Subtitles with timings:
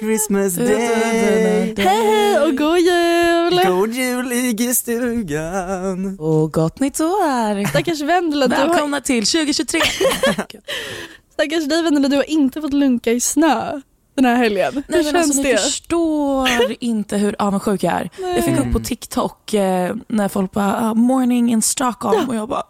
[0.00, 3.60] Christmas day Hej hej och god jul!
[3.66, 7.68] God jul i stugan Och gott nytt år!
[7.68, 9.80] Stackars Vendela, du har, Välkomna till 2023.
[11.32, 13.80] stackars dig Vendela, du har inte fått lunka i snö
[14.22, 14.72] den här helgen.
[14.74, 15.58] Hur Nej, men känns alltså, ni det?
[15.58, 16.48] förstår
[16.80, 18.10] inte hur avundsjuk jag är.
[18.18, 22.48] Jag fick upp på TikTok eh, när folk bara ah, “morning in Stockholm” och jag
[22.48, 22.62] bara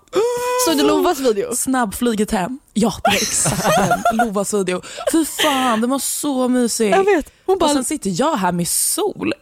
[0.66, 1.56] Såg du Lovas video?
[1.56, 2.58] snabbflyget hem.
[2.74, 4.16] Ja, det var exakt den.
[4.26, 4.82] Lovas video.
[5.12, 6.90] Fy fan, den var så mysig.
[6.90, 7.32] Jag vet.
[7.46, 9.32] Hon bara, Och sen sitter jag här med sol.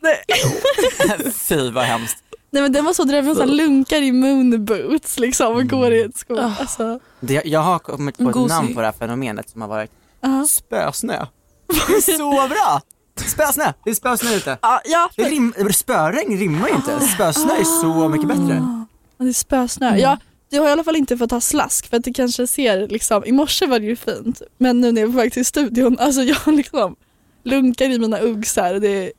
[1.48, 5.56] Fy vad hemskt nej men den var så drömmen, så här lunkar i moonboots liksom
[5.56, 6.40] och går i ett skor.
[6.40, 6.52] Ah.
[6.60, 8.48] Alltså, det, Jag har kommit på ett Gosig.
[8.48, 10.44] namn på det här fenomenet som har varit ja.
[10.48, 11.26] spösnö
[11.68, 12.80] Det är så bra!
[13.26, 18.08] Spösnö, det är spösnö ute Ja, ja, rim, Spöregn rimmar ju inte, spösnö är så
[18.08, 18.84] mycket bättre
[19.18, 19.88] det är spösnö.
[19.88, 20.00] Mm.
[20.00, 20.18] Ja,
[20.50, 23.24] du har i alla fall inte fått ha slask för att det kanske ser liksom,
[23.24, 25.96] i morse var det ju fint men nu när jag är på väg till studion,
[26.00, 26.96] alltså jag liksom
[27.44, 29.12] lunkar i mina uggs här och det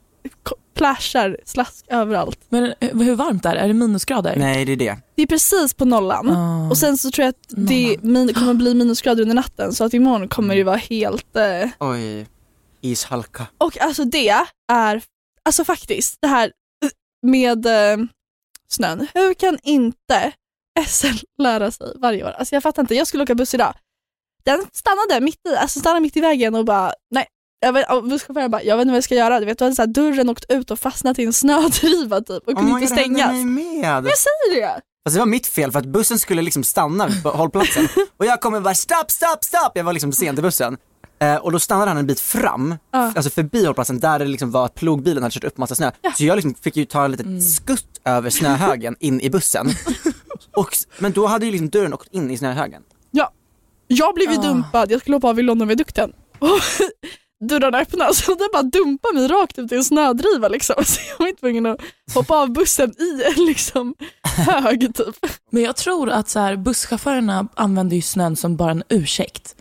[0.75, 2.39] plashar slask överallt.
[2.49, 3.59] Men eh, hur varmt är det?
[3.59, 4.35] Är det minusgrader?
[4.35, 6.69] Nej det är det Det är precis på nollan Ah.
[6.69, 9.93] och sen så tror jag att det min, kommer bli minusgrader under natten så att
[9.93, 12.27] imorgon kommer det vara helt eh, Oj,
[12.81, 14.29] ishalka och alltså det
[14.67, 15.03] är,
[15.45, 16.51] alltså faktiskt det här
[16.85, 16.89] eh,
[17.27, 17.97] med eh,
[18.71, 20.31] snön, hur kan inte
[20.87, 21.07] SL
[21.41, 22.29] lära sig varje år?
[22.29, 23.73] Alltså jag fattar inte, jag skulle åka buss idag.
[24.43, 27.27] Den stannade mitt i, alltså stannade mitt i vägen och bara nej.
[27.61, 29.39] Jag vet, busschauffören bara, jag vet inte vad jag ska göra.
[29.39, 32.47] Du vet, då hade så här, dörren åkt ut och fastnat i en snödriva typ
[32.47, 33.31] och kunde Oh my inte stängas.
[33.45, 34.05] med.
[34.05, 34.67] Jag säger det!
[35.05, 38.41] Alltså det var mitt fel för att bussen skulle liksom stanna på hållplatsen och jag
[38.41, 39.71] kommer bara stopp, stopp, stopp.
[39.75, 40.77] Jag var liksom sen till bussen.
[41.19, 42.99] Eh, och då stannade han en bit fram, Ja.
[43.15, 45.91] alltså förbi hållplatsen där det liksom var att plogbilen hade kört upp massa snö.
[46.17, 49.69] Så jag liksom fick ju ta en litet skutt över snöhögen in i bussen.
[50.55, 50.69] Och,
[50.99, 52.81] men då hade ju liksom dörren åkt in i snöhögen.
[53.11, 53.31] Ja.
[53.87, 54.41] Jag blev ju Ah.
[54.41, 56.11] dumpad, jag skulle hoppa av i Londonviadukten.
[57.41, 60.75] Dörrarna öppnas och den bara dumpade mig rakt ut i en snödriva liksom.
[60.85, 61.79] Så jag var inte tvungen att
[62.13, 65.15] hoppa av bussen i en liksom hög typ.
[65.51, 69.55] Men jag tror att så här, busschaufförerna använder ju snön som bara en ursäkt.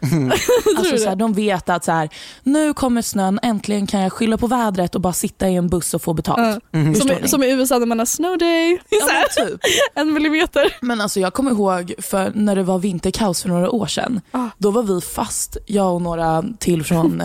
[0.76, 2.08] Alltså, du så här, de vet att så här,
[2.42, 5.94] nu kommer snön, äntligen kan jag skylla på vädret och bara sitta i en buss
[5.94, 6.64] och få betalt.
[6.70, 6.94] Ja.
[6.94, 9.60] Som, i, som i USA när man har snow day, Ja, så här, men typ.
[9.94, 10.76] en millimeter.
[10.80, 14.20] Men alltså jag kommer ihåg för när det var vinterkaos för några år sedan.
[14.30, 14.46] Ah.
[14.58, 17.22] Då var vi fast, jag och några till från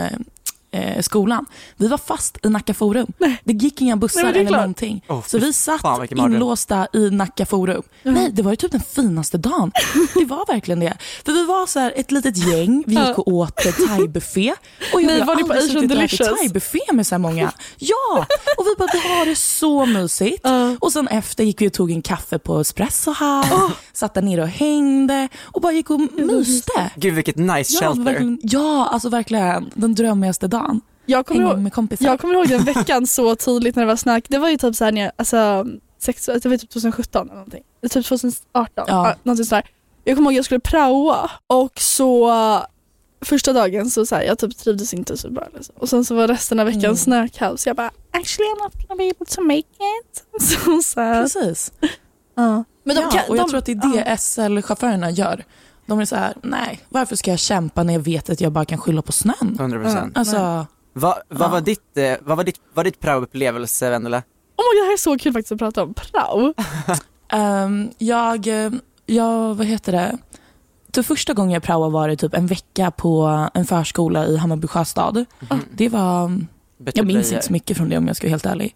[0.74, 1.46] eh, skolan.
[1.78, 3.08] Vi var fast i Nacka forum.
[3.44, 4.60] Det gick inga bussar Nej, eller klart.
[4.60, 5.06] någonting.
[5.08, 7.84] Åh, så vi satt fan, inlåsta i Nacka forum.
[8.04, 9.72] Nej, det var ju typ den finaste dagen.
[10.14, 10.98] Det var verkligen det.
[11.26, 13.56] För vi var så här ett litet gäng, vi gick och åt
[13.88, 14.54] thaibuffé.
[14.94, 16.40] Och jag Nej, har var ni på aldrig Asian suttit och ätit Delicious?
[16.40, 17.52] thaibuffé med så här många.
[17.78, 18.26] Ja,
[18.58, 20.40] och vi bara vi har det så mysigt.
[20.44, 20.76] Ja.
[20.80, 24.42] Och sen efter gick vi och tog en kaffe på Espresso House, satt där nere
[24.42, 26.92] och hängde och bara gick och myste.
[26.96, 28.02] Gud vilket nice Ja, shelter.
[28.04, 30.63] verkligen, ja, alltså verkligen den drömmigaste dagen.
[31.06, 32.06] Jag kommer, ihåg, med kompisar.
[32.06, 34.26] jag kommer ihåg den veckan så tydligt när det var snack.
[34.30, 35.66] Det var ju typ så här när jag, alltså,
[36.00, 37.64] sex, det var typ 2017 eller någonting.
[37.90, 39.16] Typ 2018, Ja.
[39.24, 39.70] någonting sådär.
[40.04, 42.64] Jag kommer ihåg jag skulle praoa och så uh,
[43.26, 45.48] första dagen så, så här, jag typ trivdes inte så bra.
[45.56, 45.76] Liksom.
[45.78, 46.96] Och sen så var resten av veckan Mm.
[46.98, 47.68] snökaos.
[47.68, 50.24] Jag bara actually I'm not gonna be able to make it.
[50.42, 51.24] Så sad.
[51.24, 51.72] Precis.
[52.36, 52.64] Ja.
[52.84, 55.44] Men de ja, kan, och jag de, tror att det är det SL-chaufförerna gör.
[55.86, 58.66] De är så här, nej, varför ska jag kämpa när jag vet att jag bara
[58.66, 59.36] kan skylla på snön?
[59.60, 60.12] 100%.
[60.16, 61.48] Alltså, Vad vad Ja.
[61.48, 64.18] var ditt, eh, vad var ditt, vad var ditt praoupplevelse Vendela?
[64.18, 66.54] oh my God, det här är så kul faktiskt att prata om prao.
[67.32, 68.72] ehm, jag, eh,
[69.06, 70.18] jag, vad heter det?
[70.92, 74.68] Typ första gången jag praoade var det typ en vecka på en förskola i Hammarby
[74.68, 75.26] sjöstad.
[75.72, 76.28] Det var,
[76.78, 77.34] Bättre jag minns blöjor.
[77.36, 78.76] inte så mycket från det om jag ska vara helt ärlig.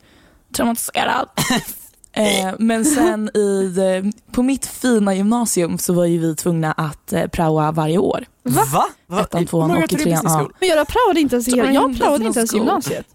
[0.55, 1.29] Traumatiserad.
[2.17, 7.13] eh, men sen i, eh, på mitt fina gymnasium så var ju vi tvungna att
[7.13, 8.25] eh, praoa varje år.
[8.43, 8.63] Va?
[9.07, 9.21] Va?
[9.21, 10.49] Ettan, I- tvåan och i trean, ja.
[10.59, 13.05] Men jag praoade inte ens, jag, jag praoade inte ens gymnasiet.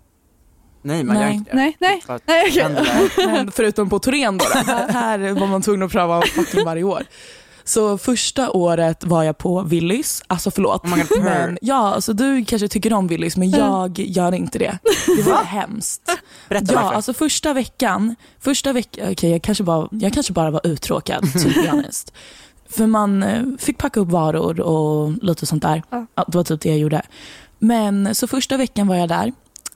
[0.85, 1.35] Nej man gör Nej.
[1.35, 1.57] inte det.
[1.57, 2.03] Nej, nej.
[2.07, 4.73] För nej Men förutom på Torén då, då.
[4.93, 7.03] här var man tvungen att pröva fucking varje år.
[7.65, 10.85] Så första året var jag på Willys, alltså förlåt.
[10.85, 14.79] Oh men, ja, alltså du kanske tycker om Willys men jag gör inte det.
[15.17, 16.03] Det var hemskt.
[16.49, 16.97] Berätta Ja, varför.
[16.97, 21.49] alltså första veckan, första veckan, okej jag, kanske bara, jag kanske bara var uttråkad, to.
[22.69, 25.83] För man eh, fick packa upp varor och lite sånt där.
[25.91, 26.07] Ja.
[26.29, 27.03] Det var typ det jag gjorde.
[27.59, 29.33] Men så första veckan var jag där,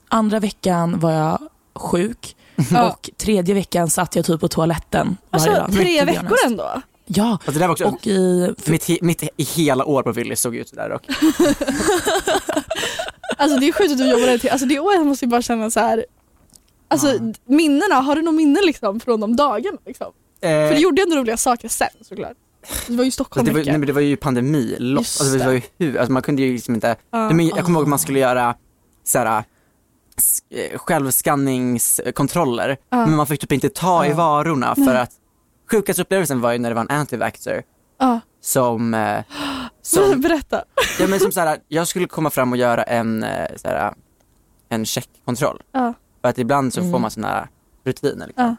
[0.09, 1.39] andra veckan var jag
[1.75, 2.35] sjuk
[2.71, 2.89] Ja.
[2.91, 5.71] och tredje veckan satt jag typ på toaletten varje Alltså dag.
[5.73, 6.81] tre veckor ändå?
[7.07, 10.55] Ja, Alltså det var också, och i, mitt, mitt i hela år på Willys såg
[10.55, 11.01] ut sådär och
[13.37, 15.41] Alltså det är sjukt att du jobbar där till, alltså det året måste jag bara
[15.41, 16.05] känna så här.
[16.87, 17.33] Alltså Ja.
[17.45, 19.77] minnena, har du någon minne liksom från de dagarna?
[19.85, 20.11] Liksom?
[20.41, 22.33] För du gjorde ändå roliga saker sen såklart.
[22.87, 23.71] Det var ju Stockholm det var, mycket.
[23.73, 24.75] nej, men det var ju pandemi.
[24.79, 27.57] Just Alltså, det var ju hur, alltså, man kunde ju liksom inte, nej, men jag
[27.65, 28.55] kommer ihåg att man skulle göra
[29.03, 29.43] såhär
[30.51, 33.05] eh, självskanningskontroller, Ja.
[33.05, 34.15] men man fick typ inte ta i Ja.
[34.15, 35.11] varorna för att
[35.71, 37.63] sjukaste upplevelsen var ju när det var en antivaxxer
[37.99, 38.19] Ja.
[38.41, 39.23] som, eh,
[39.81, 40.63] som, Berätta.
[40.99, 43.93] ja, men som såhär, jag skulle komma fram och göra en, eh, såhär,
[44.69, 45.61] en checkkontroll.
[45.71, 45.93] Ja.
[46.21, 47.01] För att ibland så får Mm.
[47.01, 47.47] man såna
[47.85, 48.55] rutiner liksom.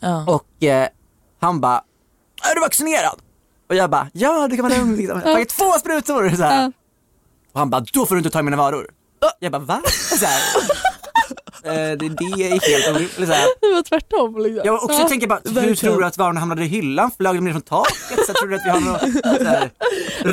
[0.00, 0.24] Ja.
[0.28, 0.88] Och eh,
[1.40, 1.82] han bara,
[2.50, 3.20] är du vaccinerad?
[3.68, 5.20] Och jag bara, ja det kan vara lugnt liksom.
[5.24, 6.30] Jag har två sprutor.
[6.30, 6.72] Så här.
[7.52, 8.88] Och han bara, då får du inte ta mina varor.
[9.38, 9.82] Jag bara, va?
[10.18, 10.40] Så här.
[11.68, 13.16] Eh, det, det är helt orimligt.
[13.60, 14.62] Det var tvärtom liksom.
[14.64, 15.08] Jag också Ja.
[15.08, 17.10] tänker bara, hur tror du att varorna hamnade i hyllan?
[17.16, 18.26] Flög de ner från taket?
[18.26, 18.98] Så tror du att vi har någon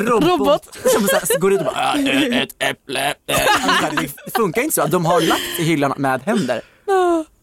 [0.08, 0.76] robot, Robot.
[0.84, 1.98] som så går ut och bara, "Ah,
[2.32, 3.00] ett äpple.
[3.26, 4.86] eh." Alltså, Det funkar inte så.
[4.86, 6.60] De har lagt i hyllan med händer.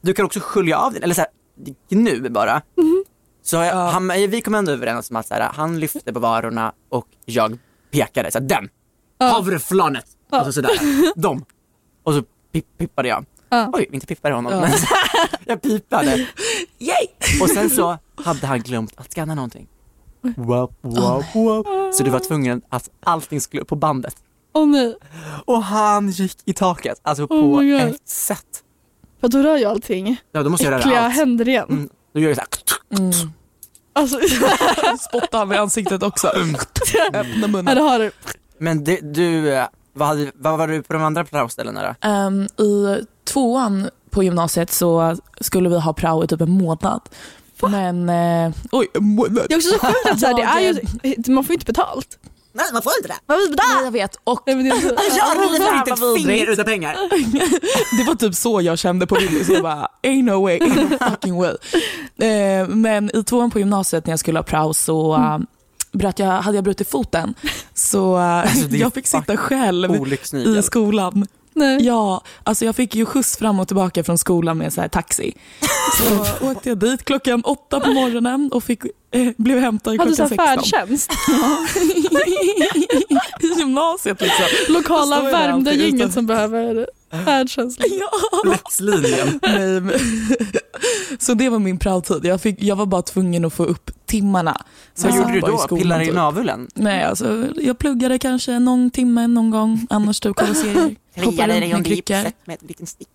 [0.02, 1.30] Du kan också skölja av den, eller så här,
[1.90, 2.62] nu bara.
[3.44, 6.74] Så jag, han, vi kom ändå överens om att så här, han lyfte på varorna
[6.90, 7.58] och jag
[7.92, 8.70] pekade, så här, den,
[9.20, 10.72] havreflanet, och så sådär,
[11.20, 11.46] dem.
[12.04, 12.24] Och så
[12.54, 13.26] pip, pippade jag.
[13.54, 13.70] Ja.
[13.74, 14.72] Oj, inte pippade honom, men
[15.46, 16.28] jag pipade.
[16.80, 17.08] Yay!
[17.42, 19.68] Och sen så hade han glömt att scanna någonting.
[20.38, 21.68] Wap, wap, wap.
[21.94, 24.16] Så du var tvungen att allting skulle upp på bandet.
[24.54, 24.96] Åh nej.
[25.46, 28.64] Och han gick i taket, alltså på Oh ett sätt.
[29.22, 30.18] För då rör ju allting.
[30.32, 31.16] Ja, då måste jag Äckliga röra allt.
[31.16, 31.68] händer igen.
[31.70, 31.90] Mm.
[32.14, 32.50] Då gör jag såhär.
[33.00, 33.32] Mm.
[33.94, 34.20] Alltså,
[35.00, 36.28] Spotta han i ansiktet också.
[36.28, 37.76] Öppna ja, munnen.
[37.76, 38.12] det har du.
[38.58, 42.08] Men det, du, eh, vad, hade, vad var du på de andra praoställena då?
[42.08, 47.02] Ehm, I tvåan på gymnasiet så skulle vi ha prao i typ en månad.
[47.62, 49.46] Men, eh, oj, en månad.
[49.50, 50.60] Det är också så sjukt att så här, det är
[51.28, 52.20] ju, man får inte betalt.
[52.56, 53.16] Nej, man får inte det.
[53.28, 53.86] Man får inte Nej, betalt.
[53.86, 54.16] jag vet.
[54.24, 56.94] Och Nej, men det är så- Jag Fan, inte ett finger utan pengar.
[57.98, 59.50] det var typ så jag kände på Willys.
[59.50, 61.56] Jag bara, ain't no way, ain't no fucking way.
[62.30, 65.38] Eh, men i tvåan på gymnasiet när jag skulle ha prao så uh,
[65.94, 67.34] bröt jag, hade jag brutit foten.
[67.74, 69.96] Så Alltså, jag fick sitta själv
[70.34, 71.28] i skolan.
[71.56, 71.86] Nej.
[71.86, 75.34] Ja, alltså jag fick ju skjuts fram och tillbaka från skolan med så här taxi.
[75.98, 78.84] Så åkte jag dit klockan åtta på morgonen och fick,
[79.38, 80.80] blev hämtad Hade du så klockan här 16.
[80.80, 81.12] färdtjänst?
[83.44, 84.46] I gymnasiet liksom.
[84.74, 86.88] Lokala Så är det värmda alltid gänget utan- som behöver
[87.26, 87.80] färdtjänst.
[87.90, 88.10] Ja.
[88.52, 89.40] Läxlinjen.
[89.44, 89.94] Nej, men,
[91.20, 92.26] så det var min praotid.
[92.26, 94.62] Jag, fick, jag var bara tvungen att få upp timmarna.
[94.96, 95.58] Så Vad jag gjorde du då?
[95.58, 96.16] skolan, Pillade i typ.
[96.16, 96.68] naveln?
[96.76, 100.96] Nej, alltså, jag pluggade kanske någon timme någon gång, annars typ kollade serier.
[101.26, 102.32] Hoppade runt med kryckor.
[102.46, 103.10] med en liten sticka.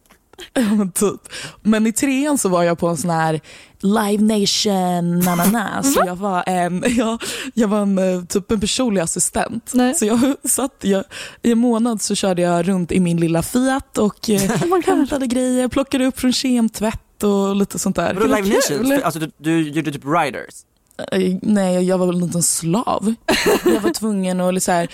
[0.95, 1.21] Typ.
[1.62, 3.40] Men i trean så var jag på en sån här
[3.80, 5.83] Live Nation na, na, na.
[5.83, 7.23] Så jag var en, jag,
[7.54, 9.71] jag var en, eh, typ en personlig assistent.
[9.75, 9.95] Nej.
[9.95, 11.04] Så jag satt, jag,
[11.42, 14.40] i en månad så körde jag runt i min lilla Fiat och eh,
[14.87, 18.14] hämtade grejer, plockade upp från kemtvätt och lite sånt där.
[18.14, 18.78] Vadå Live kul.
[18.83, 19.02] Nations?
[19.04, 20.54] Alltså du, du gjorde typ riders?
[21.12, 23.14] Eh, Nej, jag var väl en liten slav.
[23.64, 24.88] Jag var tvungen att så här,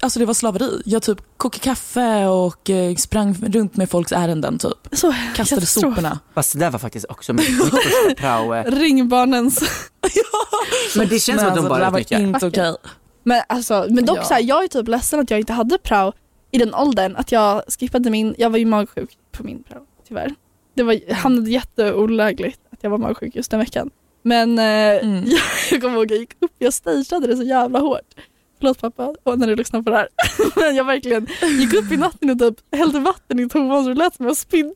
[0.00, 0.82] alltså det var slaveri.
[0.84, 4.88] Jag typ kokade kaffe och eh, sprang runt med folks ärenden typ.
[4.92, 6.18] Så Kastade soporna.
[6.34, 8.54] Fast det där var faktiskt också mitt, första prao.
[8.54, 8.64] eh.
[8.64, 9.60] Ringbarnens.
[10.96, 12.20] Men det känns som att alltså, de det bara var utnyttjar.
[12.26, 12.74] inte okej.
[13.22, 14.24] Men, alltså, men dock Ja.
[14.24, 16.12] så här, jag är typ ledsen att jag inte hade prao
[16.50, 17.16] i den åldern.
[17.16, 20.34] Att jag skippade min, jag var ju magsjuk på min prao tyvärr.
[20.74, 23.90] Det var, hamnade jätteolägligt att jag var magsjuk just den veckan.
[24.22, 24.64] Men eh,
[25.04, 25.24] Mm.
[25.26, 25.40] jag,
[25.70, 28.14] jag kommer ihåg jag gick upp, jag stageade det så jävla hårt.
[28.60, 30.08] Förlåt pappa och när du lyssnar på det här.
[30.60, 31.26] Men jag verkligen
[31.60, 34.36] gick upp i natten och typ hällde vatten i toan så det lät som jag
[34.36, 34.68] spydde.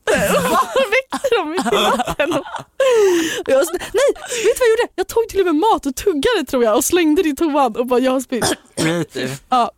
[0.75, 2.31] Och väckte dem mitt i natten.
[2.33, 2.45] Och
[3.51, 4.91] jag nej, vet du vad jag gjorde?
[4.95, 7.75] Jag tog till och med mat och tuggade tror jag och slängde det i toan
[7.75, 8.53] och bara jag har spytt.
[8.75, 9.29] Creative.
[9.49, 9.71] Ja.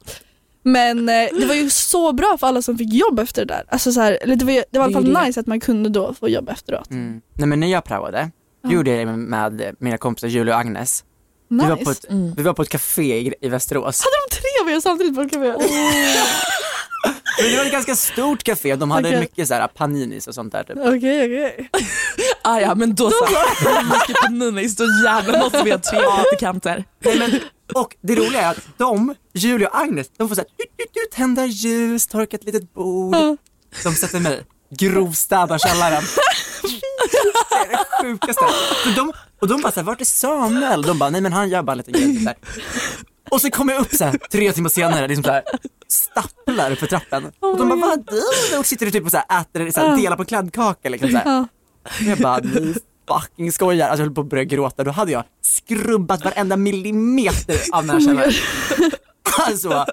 [0.63, 3.63] Men eh, det var ju så bra för alla som fick jobb efter det där.
[3.69, 5.59] Alltså så här, eller det var, ju, det var i alla fall nice att man
[5.59, 6.89] kunde då få jobb efteråt.
[6.89, 7.21] Mm.
[7.33, 8.71] Nej men när jag praoade, Ja.
[8.71, 11.03] gjorde jag det med mina kompisar Julia och Agnes.
[11.49, 11.65] Nice.
[11.65, 12.33] Vi, var på ett, Mm.
[12.37, 14.01] vi var på ett café i, i Västerås.
[14.03, 15.53] Hade de tre av er samtidigt på ett café?
[17.41, 19.19] Men det var ett ganska stort café, de hade Okej.
[19.19, 20.63] mycket så här paninis och sånt där.
[20.63, 20.77] Typ.
[20.77, 21.69] Okej, okej.
[22.41, 23.27] Ah, ja, men då så.
[23.83, 25.99] Mycket på Nunnis, då jävlar måste vi ha tre.
[26.99, 27.39] Nej, men,
[27.73, 30.49] och det roliga är att de, Julia och Agnes, de får så här,
[31.15, 33.15] tända ljus, torka ett litet bord.
[33.83, 34.41] De sätter mig,
[34.77, 36.03] grovstädar källaren.
[37.49, 38.45] Det är det sjukaste.
[38.95, 40.81] De, och de bara såhär, vart är Samuel?
[40.81, 42.35] De bara, nej men han gör bara lite grejer där.
[43.29, 45.43] Och så kommer jag upp så här, tre timmar senare, liksom så här,
[45.87, 47.31] stapplar för trappen.
[47.39, 48.65] Och de bara, vad du gjort?
[48.65, 51.25] Sitter du typ och så här, äter, så här, delar på kladdkaka liksom så här.
[51.25, 51.47] Ja.
[51.83, 52.75] Och jag bara, ni
[53.07, 53.89] fucking skojar.
[53.89, 54.83] Alltså jag höll på att börja gråta.
[54.83, 58.31] Då hade jag skrubbat varenda millimeter av den här källaren.
[59.39, 59.85] Alltså,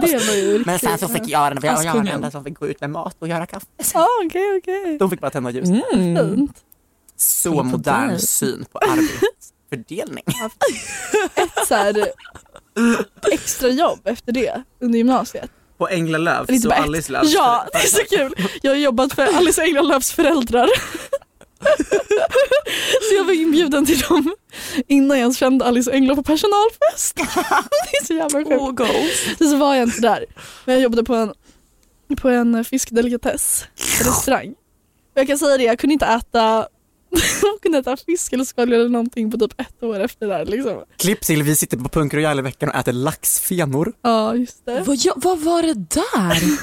[0.00, 2.30] Det var ju men riktigt sen så fick jag den, för jag, var den enda
[2.30, 3.66] som fick gå ut med mat och göra kaffe.
[3.94, 4.98] Ja, okej, okej.
[4.98, 5.68] De fick bara tända ljus.
[5.68, 6.16] Mm.
[6.36, 6.56] Fint.
[7.16, 10.24] Så modern syn på arbetsfördelning.
[11.34, 12.08] Ett så här
[13.32, 15.50] extra jobb efter det under gymnasiet.
[15.78, 17.30] På Änglalöv, Eller inte bara ett.
[17.30, 18.48] Ja, det är så kul.
[18.62, 20.68] Jag har jobbat för Alice Änglalöfs föräldrar.
[23.08, 24.34] Så jag var inbjuden till dem
[24.88, 27.16] innan jag ens kände Alice Änglar på personalfest.
[27.16, 28.80] Det är så jävla sjukt.
[28.80, 29.48] Oh.
[29.48, 30.24] Så, var jag inte där.
[30.64, 31.34] Men jag jobbade på en,
[32.16, 33.64] på en fiskdelikatess
[33.98, 34.50] restaurang.
[35.14, 36.68] Och jag kan säga det, jag kunde inte äta
[37.62, 40.44] kunde äta fisk eller skaldjur eller någonting på typ ett år efter det här.
[40.44, 40.82] Liksom.
[40.98, 43.92] Klipp till, vi sitter på Punk Royal i veckan och äter laxfenor.
[44.02, 44.80] Ja, just det.
[44.80, 46.42] Vad, ja, vad var det där?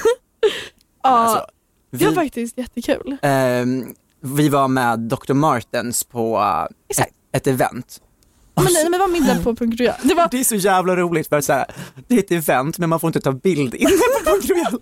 [1.04, 1.46] Ja, Alltså,
[1.90, 3.16] det var vi, faktiskt jättekul.
[3.22, 5.32] ehm, vi var med Dr.
[5.32, 6.66] Martens på uh,
[7.32, 8.00] ett, event.
[8.54, 9.78] Men, nej, men det var middag på Punkt.
[9.78, 11.66] Det var Det är så jävla roligt för så här,
[12.08, 14.80] det är ett event men man får inte ta bild inne på Punk Royal.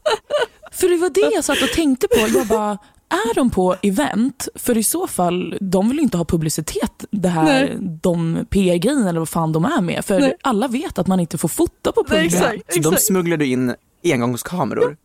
[0.72, 2.38] För det var det jag satt och tänkte på.
[2.38, 2.78] Jag bara,
[3.10, 4.48] är de på event?
[4.54, 7.76] För i så fall, de vill ju inte ha publicitet, det här, Nej.
[8.02, 10.04] de PR-grejerna eller vad fan de är med.
[10.04, 10.36] För Nej.
[10.42, 12.32] alla vet att man inte får fota på publik.
[12.68, 13.74] Så de smugglade in
[14.04, 14.96] engångskameror.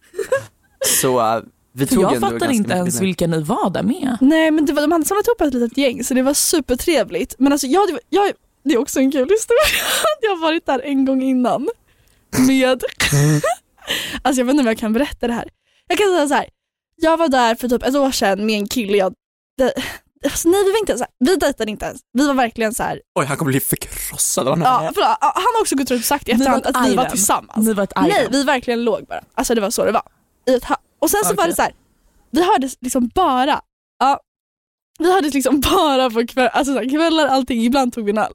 [0.86, 3.84] Så uh, vi För tog jag ändå fattar ganska inte ens vilka ni var där
[3.84, 4.18] med.
[4.22, 7.36] Nej men det var, de hade samlat ihop ett litet gäng så det var supertrevligt.
[7.40, 8.32] Men alltså jag, jag,
[8.64, 9.82] det är också en kul historia.
[10.22, 11.70] Jag har varit där en gång innan.
[12.48, 12.84] Med,
[14.22, 15.50] alltså jag vet inte om jag kan berätta det här.
[15.88, 16.46] Jag kan säga så här.
[16.96, 19.14] Jag var där för typ ett år sedan med en kille jag,
[19.58, 19.74] det,
[20.24, 22.02] alltså nej vi var inte ens, vi dejtade inte ens.
[22.14, 23.02] Vi var verkligen så här.
[23.20, 26.06] Oj, han kommer bli förkrossad av ja, förlåt, ja, han har också gått runt och
[26.06, 27.68] sagt i var efterhand att vi var tillsammans.
[27.68, 29.24] Ni var ett Nej, vi verkligen låg bara.
[29.34, 30.04] Alltså det var så det var.
[30.48, 30.66] I ett
[31.00, 31.48] och sen så var Okej.
[31.50, 31.74] det så här.
[32.32, 33.62] vi hördes liksom bara,
[34.00, 34.20] ja,
[35.00, 38.18] vi hördes liksom bara på kväll, alltså så här, kvällar, allting, ibland tog vi en
[38.18, 38.34] öl.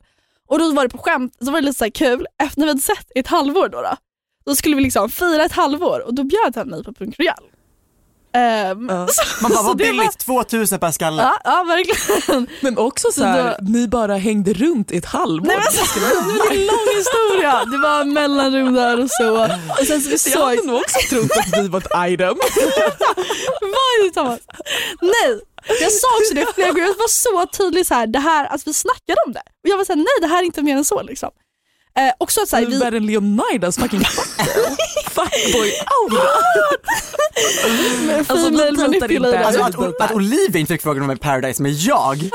[0.48, 2.66] Och då var det på skämt, så var det lite så här kul, efter när
[2.66, 3.96] vi hade sett ett halvår då, då,
[4.44, 7.49] då skulle vi liksom fira ett halvår och då bjöd han mig på Punk Royal.
[8.34, 9.08] Ehm, Ja.
[9.10, 11.22] så, Man bara, så vad billigt, 2000 per skalle.
[11.22, 12.46] Ja, ja verkligen.
[12.60, 15.46] Men också så här, ni bara hängde runt i ett halvår.
[15.46, 17.64] Nej, men så, det är en lång historia.
[17.64, 19.44] Det var mellanrum där och så.
[19.80, 22.36] Och sen så vi jag såg hade nog också trott att vi var ett item.
[23.60, 24.40] Var det Thomas?
[25.00, 25.40] Nej,
[25.80, 26.82] jag sa också det flera gånger.
[26.82, 29.42] Jag var så tydlig så här, det här, alltså vi snackade om det.
[29.62, 31.30] Och jag var såhär, nej det här är inte mer än så liksom.
[31.98, 34.00] Eh, också att så här, Du vi, är än Leonidas fucking
[35.10, 36.28] fuckboy aura.
[38.18, 39.36] Alltså, female manipulator.
[39.38, 42.30] Alltså att, att Olivia inte fick frågan om en Paradise med jag.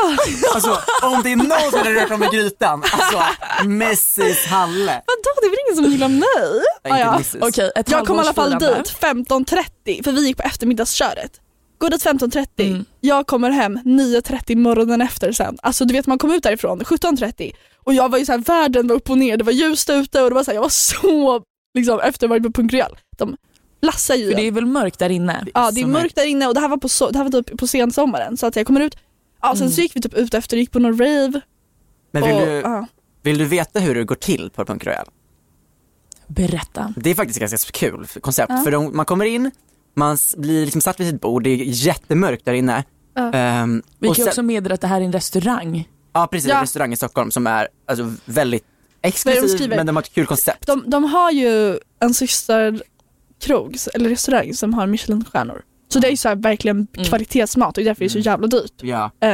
[0.54, 3.22] Alltså om det är någon som hade rört om i grytan, alltså
[3.64, 5.02] Mrs Halle.
[5.06, 6.64] Vadå, det är väl ingen som gillar mig?
[6.84, 7.70] Ah, ja.
[7.76, 11.32] Ett Jag kom i alla fall dit 15.30 för vi gick på eftermiddagsköret.
[11.78, 12.86] Går dit 15.30, Mm.
[13.02, 15.58] jag kommer hem 9.30 morgonen efter sen.
[15.64, 17.52] Alltså du vet man kom ut därifrån 17.30
[17.86, 20.30] och jag var ju såhär, världen var upp och ner, det var ljust ute och
[20.30, 21.42] det var så här, jag var så,
[21.76, 22.98] liksom efter att ha varit på Punk Royal.
[23.18, 23.38] De
[23.82, 25.46] lassar ju För det är väl mörkt där inne?
[25.54, 27.42] Ja det är mörkt där inne och det här var på, so- det här var
[27.42, 28.98] typ på sensommaren så att jag kommer ut,
[29.42, 31.42] ja sen så gick vi typ ut efter, gick på någon rave.
[32.12, 32.88] Men vill och, du, ja.
[33.22, 35.06] vill du veta hur det går till på Punk Royal?
[36.28, 36.94] Berätta.
[36.98, 39.52] Det är faktiskt ganska kul koncept för de, man kommer in,
[39.94, 42.84] man blir liksom satt vid sitt bord, det är jättemörkt där inne.
[43.34, 45.90] Ehm, Vi och kan ju sen- också meddela att det här är en restaurang.
[46.14, 46.56] Ja precis, Ja.
[46.56, 48.66] en restaurang i Stockholm som är alltså, väldigt
[49.26, 49.76] Vad är det de exklusiv skriver?
[49.78, 50.68] men de har ett kul koncept.
[50.68, 55.62] De, de har ju en systerkrog, eller restaurang som har Michelinstjärnor.
[55.94, 57.06] Så det är ju så här verkligen Mm.
[57.08, 58.74] kvalitetsmat och därför är det så jävla dyrt.
[58.82, 59.30] Ja, Eh,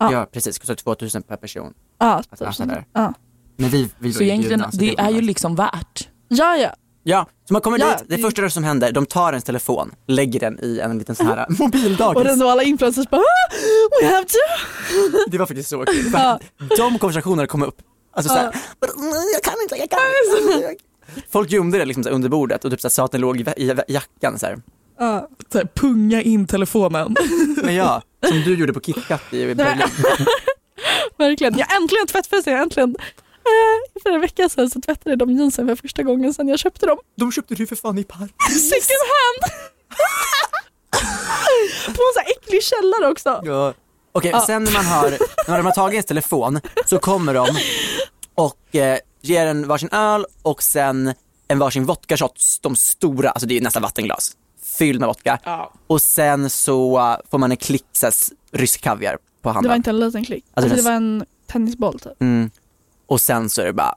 [0.00, 0.12] ja.
[0.12, 0.26] Ja.
[0.32, 1.72] precis, kostar 2000 per person.
[1.98, 2.84] ja, Att äta där.
[2.92, 3.14] ja.
[3.56, 6.08] Men vi, vi Så egentligen, bjudna, så det var är ju liksom värt.
[6.28, 6.74] ja, ja.
[7.02, 9.94] Ja, så man kommer Ja, dit, det det- första som händer, de tar ens telefon,
[10.06, 12.16] lägger den i en liten sån här mobildagis.
[12.16, 13.54] Och den då alla influencers bara ah,
[14.02, 14.36] we have to.
[15.30, 16.10] Det var faktiskt så kul.
[16.12, 16.40] Ja.
[16.76, 17.82] De konversationerna kom upp.
[18.18, 18.54] Alltså såhär,
[19.34, 20.00] jag kan inte, jag kan
[20.56, 20.76] inte.
[21.32, 23.20] Folk gömde det liksom så här under bordet och typ så här, sa att den
[23.20, 24.58] låg i, i jackan så här.
[24.98, 25.28] Ja.
[25.52, 27.16] Så här, punga in telefonen.
[27.62, 29.82] Men ja, som du gjorde på KitKat i Berlin.
[31.18, 31.58] Verkligen.
[31.58, 35.76] Jag äntligen tvättfesten, jag äntligen eh, för en vecka sedan så tvättade de jeansen för
[35.76, 36.98] första gången sedan jag köpte dem.
[37.16, 38.32] De köpte du för fan i park.
[38.50, 39.52] Second hand!
[41.86, 43.40] På en sån här äcklig källare också.
[43.44, 43.74] Ja.
[44.12, 44.46] Okej, Ja.
[44.46, 45.10] sen när man har,
[45.48, 47.46] när de har tagit ens telefon så kommer de
[48.38, 51.14] och eh, ger en varsin öl och sen
[51.48, 54.32] en varsin vodka shots, de stora, alltså det är nästan vattenglas,
[54.78, 55.38] fylld med vodka.
[55.44, 55.72] Ja.
[55.86, 57.84] Och sen så eh, får man en klick
[58.52, 59.62] rysk kaviar på handen.
[59.62, 60.44] Det var inte en liten klick.
[60.54, 62.12] Alltså, Alltså, det var en tennisboll typ.
[62.22, 62.50] Mm.
[63.06, 63.94] Och sen så är det bara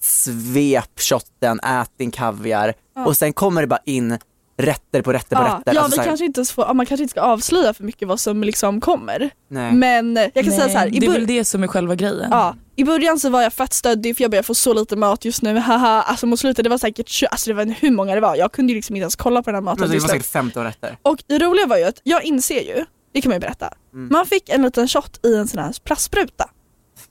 [0.00, 3.06] svep shotten, ät din kaviar Ja.
[3.06, 4.18] och sen kommer det bara in
[4.56, 5.74] rätter på rätter på Ja, rätter.
[5.74, 8.44] ja Alltså vi kanske inte får, man kanske inte ska avslöja för mycket vad som
[8.44, 9.30] liksom kommer.
[9.48, 9.72] nej.
[9.72, 12.28] Men jag kan säga så här, i, det är väl det som är själva grejen.
[12.30, 15.24] ja, i början så var jag fett stöddig för jag började få så lite mat
[15.24, 15.58] just nu.
[15.58, 18.36] Haha, alltså mot slutet det var säkert, alltså det var hur många det var.
[18.36, 19.80] Jag kunde ju liksom inte ens kolla på den här maten.
[19.80, 20.98] Men det var säkert 15 rätter.
[21.02, 24.08] Och det roliga var ju att jag inser ju, det kan man ju berätta, Mm.
[24.12, 26.50] man fick en liten shot i en sån här plastspruta.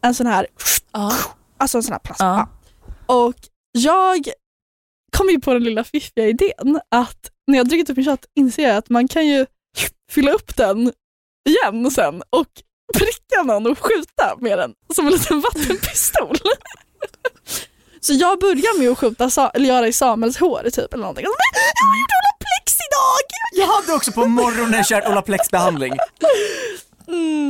[0.01, 0.47] En sån här,
[0.93, 1.13] Ja.
[1.57, 2.19] alltså en sån här plast.
[2.19, 2.47] Ja.
[3.05, 3.35] Och
[3.71, 4.27] jag
[5.17, 8.63] kom ju på den lilla fiffiga idén att när jag druckit upp min shot inser
[8.67, 9.45] jag att man kan ju
[10.11, 10.93] fylla upp den
[11.49, 12.47] igen sen och
[12.93, 16.37] pricka någon och skjuta med den som en liten vattenpistol.
[18.01, 21.25] Så jag börjar med att skjuta, eller göra i Samuels hår typ eller någonting.
[21.25, 23.25] Och så bara, Jag har gjort Olaplex idag!
[23.67, 25.93] Jag hade också på morgonen kört Olaplex behandling.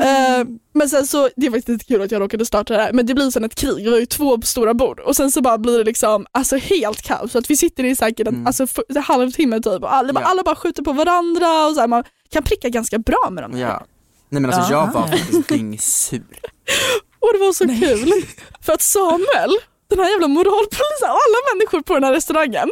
[0.03, 2.93] Eh, men sen så, det var faktiskt lite kul att jag råkade starta det här,
[2.93, 5.41] men det blir sen ett krig, det var ju två stora bord och sen så
[5.41, 7.31] bara blir det liksom alltså helt kaos.
[7.31, 8.47] Så att vi sitter i säkert en, Mm.
[8.47, 8.67] alltså,
[9.05, 10.27] halvtimme typ och alla, bara- Ja.
[10.27, 13.57] alla bara skjuter på varandra och så här, man kan pricka ganska bra med dem.
[13.59, 13.85] Ja.
[14.29, 14.79] Nej men alltså Ja.
[14.79, 16.35] jag var faktiskt dyngsur.
[17.23, 18.11] Och det var så kul
[18.65, 19.51] för att Samuel,
[19.89, 22.69] den här jävla moralpolisen alla människor på den här restaurangen,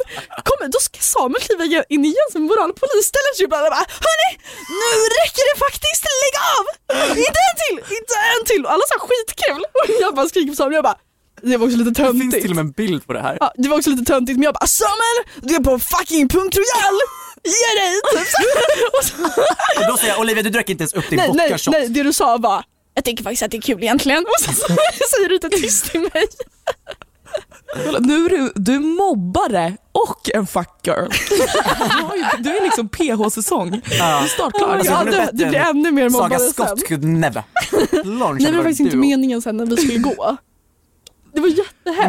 [0.50, 1.63] kommer, då ska Samuel kliva
[1.96, 4.32] in igen som moralpolis, ställer sig upp och bara Hörni,
[4.82, 4.89] nu
[5.20, 6.65] räcker det faktiskt, lägg av!
[7.26, 8.62] Inte en till, inte en till!
[8.65, 11.00] Och alla sa skitkul och jag bara skriker på Samuel, jag bara
[11.41, 12.41] det var också lite Det finns töntigt.
[12.41, 13.38] till och med en bild på det här.
[13.39, 15.17] Ja, det var också lite töntigt men jag bara Samuel,
[15.48, 16.96] du är på fucking punkt royal!
[17.47, 17.93] Ge dig!
[18.13, 18.27] Typ.
[18.97, 19.41] och så,
[19.81, 21.71] Och då säger jag Olivia du drack inte ens upp din nej, nej, vodka shot.
[21.71, 22.63] nej, det du sa var
[22.97, 24.67] jag tycker faktiskt att det är kul egentligen och så, så
[25.15, 26.27] säger du inte tyst till mig.
[27.99, 31.10] Nu är du, du är mobbare och en fuck girl.
[32.38, 33.81] Du Du är liksom PH-säsong.
[33.99, 34.25] Ja.
[34.27, 34.67] Startklar.
[34.69, 36.53] Alltså, ja, hon är det, bättre det blir än ännu mer Saga mobbare sen.
[36.53, 37.43] Scott could never.
[38.03, 40.38] Launch Nej det var faktiskt inte meningen sen när vi skulle gå.
[41.33, 41.55] Det var Nej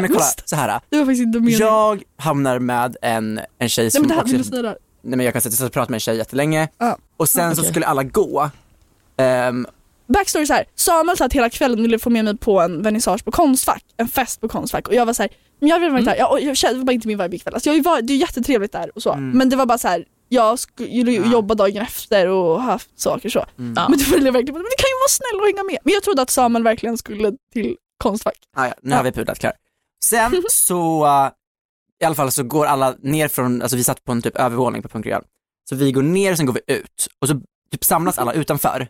[0.01, 0.49] men kolla, jättehemskt.
[0.49, 0.81] så här.
[0.91, 1.61] Det var faktiskt inte meningen.
[1.61, 5.25] Jag hamnar med en, en tjej Nej som men det här också, du nej men
[5.25, 6.99] jag kan sätta och prata med en tjej jättelänge Ja.
[7.17, 7.71] och sen så okej.
[7.73, 8.51] skulle alla gå.
[9.17, 9.67] Ehm,
[10.09, 10.65] Backstory så här.
[10.75, 14.09] Samuel sa att hela kvällen ville få med mig på en vernissage på Konstfack, en
[14.09, 16.05] fest på Konstfack och jag var så här, men jag vill vara Mm.
[16.13, 16.17] där.
[16.19, 17.55] Jag, jag, kände- det var bara inte min vibe ikväll.
[17.55, 19.31] Alltså jag var, det är jättetrevligt där och så, Mm.
[19.39, 20.05] men det var bara så här.
[20.29, 21.33] Jag skulle Ja.
[21.33, 23.45] jobba dagen efter och haft saker så.
[23.59, 23.75] mm.
[23.77, 23.89] Ja.
[23.89, 25.79] Men det ville jag verkligen, men det kan ju vara snäll och hänga med.
[25.85, 28.37] Men jag trodde att Samuel verkligen skulle till Konstfack.
[28.57, 28.97] Ah, ja, nu Ja.
[28.97, 29.55] har vi pudlat klart.
[30.05, 31.29] Sen så, uh,
[32.01, 34.83] i alla fall så går alla ner från, alltså vi satt på en typ övervåning
[34.83, 35.25] på Punk Royal.
[35.69, 38.89] Så vi går ner och sen går vi ut och så typ samlas alla utanför.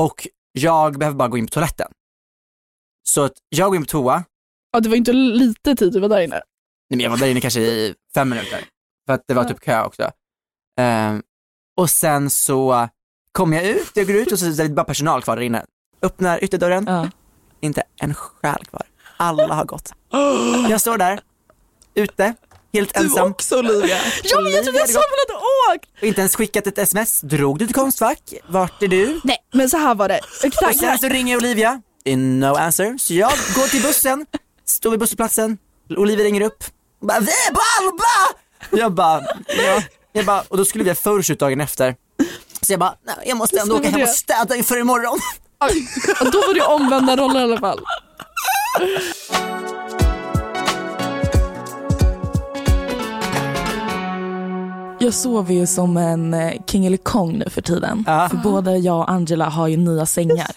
[0.00, 1.92] Och jag behöver bara gå in på toaletten.
[3.08, 4.24] Så att jag går in på toa,
[4.72, 6.34] Ja det var inte lite tid du var där inne.
[6.90, 8.64] nej men jag var där inne kanske i fem minuter.
[9.06, 10.10] För att det var typ kö också.
[10.80, 11.22] Ehm,
[11.76, 12.88] och sen så
[13.32, 15.64] kommer jag ut, jag går ut och så är det bara personal kvar där inne.
[16.02, 17.10] Öppnar ytterdörren, Ja.
[17.60, 18.82] inte en själ kvar.
[19.16, 19.92] Alla har gått.
[20.70, 21.20] Jag står där,
[21.94, 22.34] ute,
[22.72, 23.30] helt Du ensam.
[23.30, 23.98] också Olivia.
[24.24, 25.40] Ja men jag trodde hade Samuel hade
[25.74, 25.88] åkt!
[26.00, 27.20] Och inte ens skickat ett sms.
[27.20, 28.34] Drog du till Konstfack?
[28.48, 29.20] Vart är du?
[29.24, 30.20] Nej men så här var det.
[30.68, 32.98] Och sen så ringer Olivia, in no answer.
[32.98, 34.26] Så jag går till bussen,
[34.66, 35.58] står vid busshållplatsen,
[35.96, 36.64] Olivia ringer upp.
[37.00, 38.38] Och bara, "Vi är på Alba!
[38.82, 39.82] Jag bara, ja.
[40.12, 41.94] Jag bara, och då skulle vi ha först dagen efter.
[42.60, 45.18] Så jag bara, nej, jag måste ändå åka hem och städa inför imorgon.
[46.20, 47.80] Och då var det omvända roller i alla fall.
[55.04, 58.04] Jag sover ju som en eh, king eller kong nu för tiden.
[58.06, 58.28] Ja.
[58.28, 60.50] För både jag och Angela har ju nya sängar.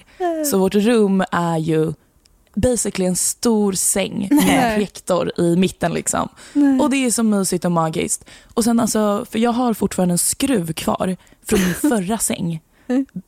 [0.52, 1.94] Så vårt rum är ju
[2.56, 6.30] basically en stor säng med en projektor i mitten liksom.
[6.82, 8.26] Och det är så mysigt och magiskt.
[8.54, 12.62] Och sen alltså, för jag har fortfarande en skruv kvar från min förra säng.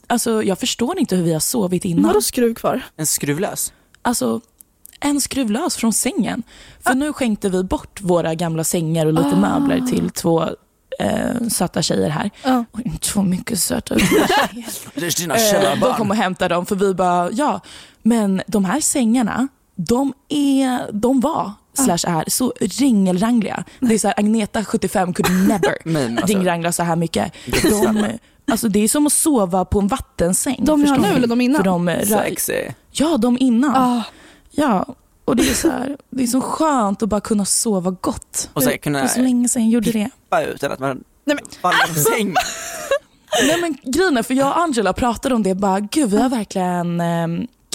[0.07, 2.03] Alltså jag förstår inte hur vi har sovit innan.
[2.03, 2.81] Vadå skruv kvar?
[2.95, 3.73] En skruvlös.
[4.01, 4.41] Alltså
[4.99, 6.43] en skruv lös från sängen.
[6.79, 10.49] För nu skänkte vi bort våra gamla sängar och lite möbler till två
[10.99, 12.29] eh, söta tjejer här.
[12.43, 12.65] Ja.
[12.71, 14.65] Oj, två mycket söta tjejer.
[14.93, 17.59] Det är dina Eh, de kom och hämtade dem för vi bara, ja.
[18.03, 23.63] Men de här sängarna, de, är, de var, slash är, så ringelrangliga.
[23.79, 26.37] Det är så här, Agneta 75 could never Men, alltså.
[26.37, 27.33] ringrangla så här mycket.
[27.63, 28.07] De,
[28.51, 30.57] alltså det är som att sova på en vattensäng.
[30.65, 31.57] De jag nu eller de innan?
[31.57, 32.53] För de, Sexy.
[32.91, 33.75] ja, de innan.
[33.75, 34.03] Ah,
[34.51, 34.85] Ja,
[35.29, 38.49] och det är så här, det är så skönt att bara kunna sova gott.
[38.53, 40.09] Och så det kunna var så länge sedan jag gjorde det.
[40.55, 42.33] Utan att man Nej, men- faller i säng.
[43.47, 46.29] Nej men grejen är, för jag och Angela pratade om det, bara gud vi har
[46.29, 47.27] verkligen eh,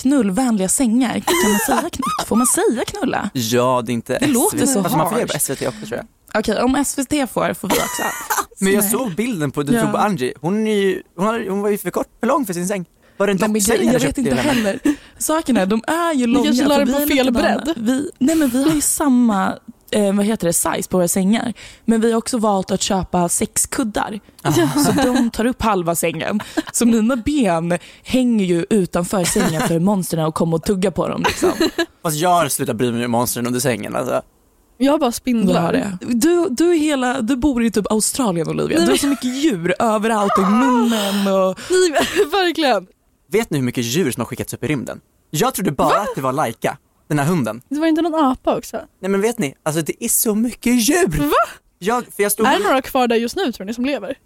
[0.03, 1.13] knullvänliga sängar.
[1.21, 2.05] Kan man säga knull?
[2.27, 3.31] Får man säga knulla?
[3.33, 5.97] Ja, det är inte Det låter så Fast man får göra på SVT också tror
[5.99, 6.07] jag.
[6.41, 8.03] Okej, om SVT får, får vi också.
[8.61, 9.83] Men jag såg bilden på, du Ja.
[9.83, 12.47] tog på Angie, hon, är ju, hon, hade, hon var ju för kort, för lång
[12.47, 12.85] för sin säng.
[13.17, 14.81] Var det en docksäng jag, jag vet inte heller.
[15.19, 16.45] Saken är, de är ju långa.
[16.45, 17.73] kanske la den på vi fel bredd.
[17.77, 19.59] Vi, nej men vi har ju samma
[19.91, 21.53] eh, vad heter det, size på våra sängar.
[21.85, 24.21] Men vi har också valt att köpa sex kuddar.
[24.87, 26.41] Så de tar upp halva sängen.
[26.73, 31.23] Så mina ben hänger ju utanför sängen för monstren och kommer och tugga på dem.
[31.27, 31.53] Liksom.
[32.03, 34.23] Fast jag har slutat bry mig om monstren under sängen alltså.
[34.79, 35.99] jag bara spindlar.
[36.01, 38.81] Du, du, är hela, du bor i typ Australien Olivia.
[38.81, 41.27] Du har så mycket djur överallt i munnen.
[41.27, 41.61] Och...
[41.71, 41.91] Nej,
[42.31, 42.87] verkligen.
[43.35, 45.01] Vet ni hur mycket djur som har skickats upp i rymden?
[45.31, 47.63] Jag trodde bara att det var Laika, den här hunden.
[47.69, 48.77] Det var inte någon apa också?
[49.01, 51.07] Nej men vet ni, alltså det är så mycket djur!
[51.29, 51.33] Va?
[51.79, 52.47] Jag, för jag stod...
[52.47, 54.19] Är det några kvar där just nu tror ni som lever?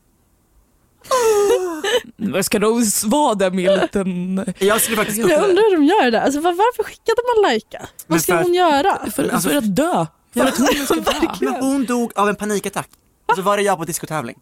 [2.16, 4.54] Vad ska de vara där med en liten...
[4.58, 5.18] Jag skulle faktiskt.
[5.18, 6.22] Jag undrar hur de gör det.
[6.22, 7.88] Alltså, var, varför skickade man Laika?
[8.06, 9.10] Vad ska för- hon göra?
[9.10, 10.06] För, Alltså- för att dö.
[10.34, 11.28] För att hon ska dö.
[11.40, 12.88] Men hon dog av en panikattack.
[13.26, 14.36] Och så var det jag på diskotävling.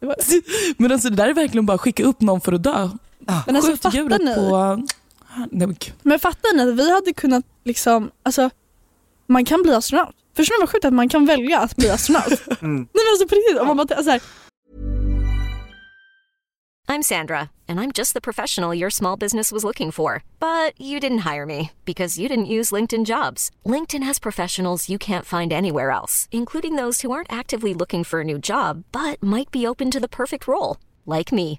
[0.00, 2.88] Var- Men alltså det där är verkligen bara att skicka upp någon för att dö.
[3.46, 4.34] Men alltså Skjut fattar ni?
[4.34, 4.76] på...
[5.50, 5.76] Nej, men.
[6.02, 8.50] Men fattar ni att vi hade kunnat liksom, alltså
[9.26, 10.14] man kan bli astronaut.
[10.36, 12.42] Förstår ni vad sjukt att man kan välja att bli astronaut?
[12.62, 12.76] Mm.
[12.76, 14.20] Nej men alltså på riktigt, om man bara så här,
[16.88, 20.22] I'm Sandra, and I'm just the professional your small business was looking for.
[20.38, 23.50] But you didn't hire me because you didn't use LinkedIn jobs.
[23.64, 28.20] LinkedIn has professionals you can't find anywhere else, including those who aren't actively looking for
[28.20, 31.58] a new job but might be open to the perfect role, like me.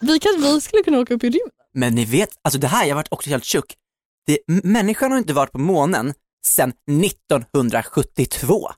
[0.00, 1.50] Vi, kan, vi skulle kunna åka upp i rymden.
[1.74, 3.74] Men ni vet, alltså det här, jag varit också helt tjock.
[4.26, 6.14] Det, människan har inte varit på månen
[6.46, 6.72] sedan
[7.04, 8.68] 1972.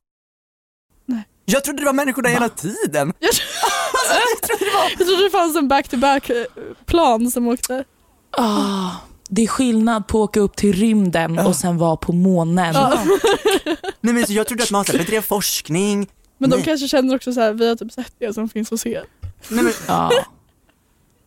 [1.07, 1.22] Nej.
[1.44, 3.12] Jag trodde det var människor där hela tiden.
[3.18, 3.31] Jag,
[4.98, 6.44] jag trodde det fanns en back-to-back eh,
[6.87, 7.85] plan som åkte.
[8.31, 8.90] Ah,
[9.28, 12.74] det är skillnad på att åka upp till rymden och sen vara på månen.
[14.00, 16.09] Nej men så jag trodde att man så här bedrev forskning.
[16.38, 16.64] Men de Nej.
[16.64, 19.00] kanske känner också så här, vi har typ sett det som finns att se.
[19.48, 20.11] Nej, men, Ja.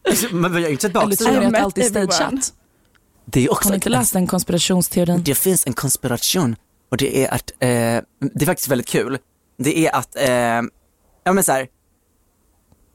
[0.32, 1.34] men vi har ju inte sett Eller baksidan.
[1.34, 2.54] tror ni I att allt är stageat?
[3.26, 5.24] Det är också Har ni inte en- läst den konspirationsteorin?
[5.24, 6.56] Det finns en konspiration
[6.92, 9.18] och det är att, eh, det är faktiskt väldigt kul.
[9.58, 10.30] Det är att, eh,
[11.24, 11.68] ja men så här,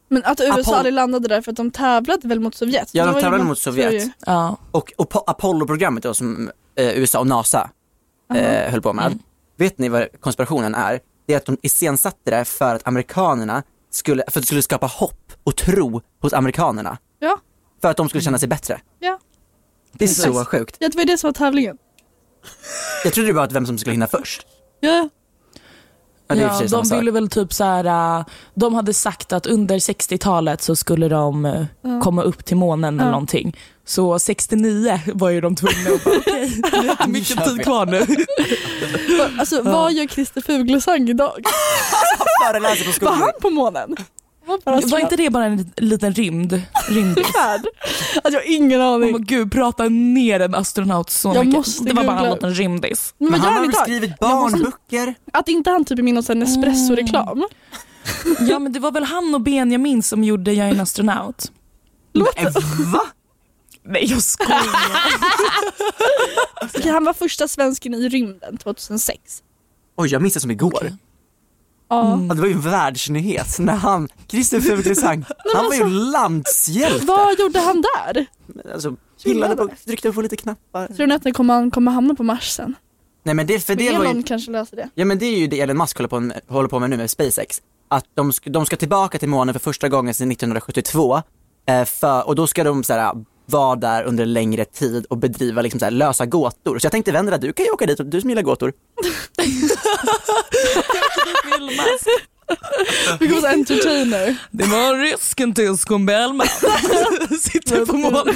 [0.08, 2.88] Men att USA Apoll- aldrig landade där för att de tävlade väl mot Sovjet?
[2.92, 4.10] Ja, de tävlade mot Sovjet.
[4.26, 4.56] Ja.
[4.70, 7.70] och, och Apollo-programmet då som eh, USA och NASA
[8.34, 9.18] eh, höll på med.
[9.56, 11.00] vet ni vad konspirationen är?
[11.26, 14.86] Det är att de iscensatte det för att amerikanerna skulle, för att det skulle skapa
[14.86, 16.98] hopp och tro hos amerikanerna.
[17.18, 17.38] Ja.
[17.82, 18.80] För att de skulle känna sig bättre.
[18.98, 19.18] Ja.
[19.92, 20.76] Det är så sjukt.
[20.78, 21.76] Ja, det var det som var tävlingen.
[23.04, 24.46] Jag trodde det var att vem som skulle hinna först.
[24.80, 25.08] Ja.
[26.28, 26.98] Ja, det är i och för Ja, sig samma de sak.
[27.00, 31.44] ville väl typ så här, äh, de hade sagt att under 60-talet så skulle de
[31.44, 33.56] äh, komma upp till månen eller någonting.
[33.84, 37.86] Så 69 var ju de tvungna att bara, okej, det är inte mycket tid kvar
[37.86, 38.06] nu.
[39.38, 41.32] Alltså vad gör Christer Fuglesang idag?
[42.44, 43.20] Föreläser på Var skolan.
[43.20, 43.96] han på månen?
[44.46, 46.62] Var, bara Var inte det bara en liten rymd?
[46.88, 47.26] rymdis?
[48.14, 49.12] Alltså jag har ingen Oh aning.
[49.12, 51.52] my gud, prata ner en astronaut så Jag mycket.
[51.58, 53.14] måste det var bara en liten rymdis.
[53.18, 55.14] Men Men han har väl skrivit barnböcker?
[55.32, 57.44] Att inte han typ är med i någon sån Nespresso-reklam.
[58.40, 61.52] Ja men det var väl han och Benjamin som gjorde Jag är en astronaut.
[62.12, 62.44] Nej,
[62.92, 63.00] va?
[63.84, 64.62] Nej jag skojar.
[66.76, 69.42] Okej, han var första svensken i rymden 2006.
[69.96, 70.92] Oj, jag minns det som igår.
[71.88, 72.20] Ja.
[72.28, 77.06] Ja, det var ju en världsnyhet när han, Christer Fuglesang, han var ju landshjälte.
[77.06, 78.26] Vad gjorde han där?
[78.72, 80.86] Alltså, chillade på, tryckte på lite knappar.
[80.86, 82.74] Tror ni att han kommer, han kommer hamna på Mars sen?
[83.22, 84.88] Nej men det, för det var Elon ju, kanske löser det.
[84.94, 86.96] ja men det är ju det Elon Musk håller på med, håller på med nu
[86.96, 87.62] med SpaceX.
[87.88, 91.22] Att de, ska- de ska tillbaka till månen för första gången sedan 1972.
[91.68, 93.12] Eh, för, och då ska de så här,
[93.46, 96.78] vara där under en längre tid och bedriva liksom, så här, lösa gåtor.
[96.78, 98.72] Så jag tänkte Vendela, du kan ju åka dit, du som gillar gåtor.
[103.20, 104.36] Vara entertainer.
[104.50, 106.46] Det var risken till Bellman.
[107.40, 108.34] Sitter på månen.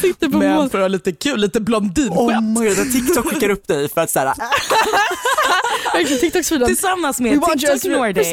[0.00, 0.70] Sitter på Men månen.
[0.70, 2.58] för att ha lite kul, lite blondinskämt.
[2.58, 4.34] Oh my god, TikTok skickar upp dig för att så här,
[5.94, 6.68] Verkligen TikTok-sidan.
[6.68, 8.28] Tillsammans We med you TikTok Nordic.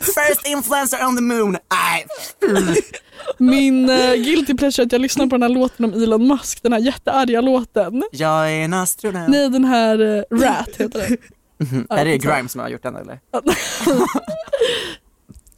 [0.00, 1.56] first influencer on the moon.
[1.72, 2.06] Nej,
[3.38, 6.62] Min uh, guilty pleasure är att jag lyssnar på den här låten om Elon Musk,
[6.62, 8.02] den här jättearga låten.
[8.12, 9.28] jag är en astronaut.
[9.28, 11.16] Nej, den här uh, Rat heter den.
[11.58, 11.86] Mhm.
[11.90, 13.20] Är det Grimes som har gjort den eller?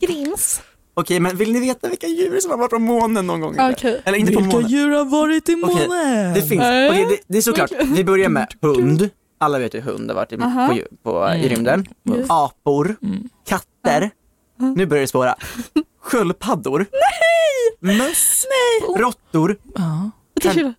[0.00, 0.60] Grims.
[0.94, 3.54] Okej, men vill ni veta vilka djur som har varit på månen någon gång?
[3.56, 3.72] eller?
[3.72, 4.02] Okej.
[4.04, 4.70] Eller inte på Vilka månen.
[4.70, 6.34] djur har varit i Okej, månen?
[6.34, 6.90] Det finns, Nej.
[6.90, 10.32] okej det, det är såklart, vi börjar med hund, alla vet ju hund har varit
[10.32, 10.74] i, Aha.
[11.02, 12.26] på, på, i rymden, Yes.
[12.30, 12.96] apor,
[13.48, 14.10] katter,
[14.76, 15.34] nu börjar det svåra,
[16.00, 16.86] sköldpaddor,
[17.80, 18.44] möss,
[18.96, 20.10] råttor, Ja.
[20.34, 20.74] Vänta, chilla.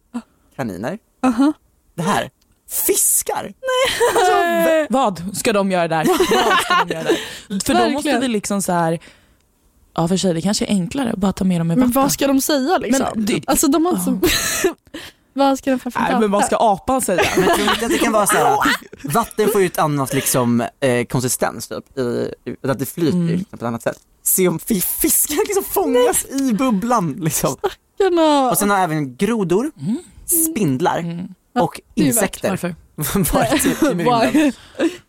[0.56, 1.54] kaniner, Aha.
[1.96, 2.30] det här,
[2.70, 3.54] fiskar.
[4.90, 6.06] Vad ska de göra där?
[6.08, 7.18] Vad ska de göra där?
[7.66, 9.00] För då måste vi liksom så här.
[9.96, 12.02] Ja för sig det kanske är enklare att bara ta med dem i Men vatten.
[12.02, 13.06] vad ska de säga liksom?
[13.16, 14.20] Men det- Alltså de har inte så...
[15.34, 17.24] vad ska de för Nej men vad ska apan säga?
[17.38, 18.58] Men tror inte att det kan vara så här,
[19.04, 22.32] vatten får ju ett annat liksom, eh, konsistens typ, i,
[22.68, 23.28] att det flyter Mm.
[23.28, 23.98] liksom, på ett annat sätt.
[24.24, 27.56] Se om fi- fiskar liksom fångas i bubblan liksom.
[27.98, 28.50] Stackarna.
[28.52, 29.98] Och sen har även grodor, Mm.
[30.26, 31.28] spindlar
[31.62, 32.50] och insekter.
[32.50, 32.76] Varför?
[33.34, 33.70] varit i,
[34.04, 34.52] rymden.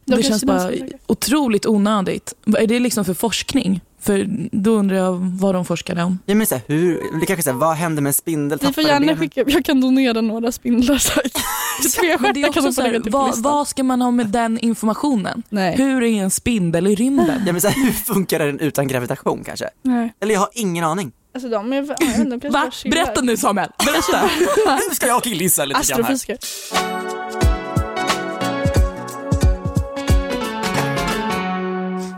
[0.05, 0.73] Det känns bara
[1.07, 2.35] otroligt onödigt.
[2.59, 3.81] Är det liksom för forskning?
[4.01, 6.19] För då undrar jag vad de forskade om.
[6.27, 8.59] Ja men så här, hur, det kanske säger vad händer med en spindel?
[8.63, 9.17] Ni får gärna benen?
[9.19, 10.99] skicka, jag kan donera några spindlar.
[12.01, 15.43] Tre Men det är också så här, vad, vad ska man ha med den informationen?
[15.49, 15.77] Nej.
[15.77, 17.43] Hur är en spindel i rymden?
[17.47, 19.69] Ja men så här, hur funkar den utan gravitation kanske?
[19.83, 20.15] Nej.
[20.21, 21.13] Eller jag har ingen aning.
[21.39, 22.71] Alltså de är, jag vet inte, Va?
[22.85, 24.31] Berätta nu Samuel, berätta!
[24.89, 26.15] Nu ska jag killgissa lite grann här.
[26.15, 26.39] Astrofysiker.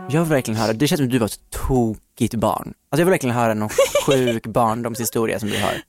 [0.09, 2.67] Jag vill verkligen höra, det känns som att du var ett tokigt barn.
[2.67, 3.69] Alltså jag vill verkligen höra någon
[4.05, 5.81] sjuk barndomshistoria som du har.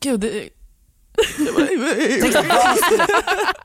[0.00, 0.48] Gud, det...
[2.20, 3.06] Tänk vad, skulle,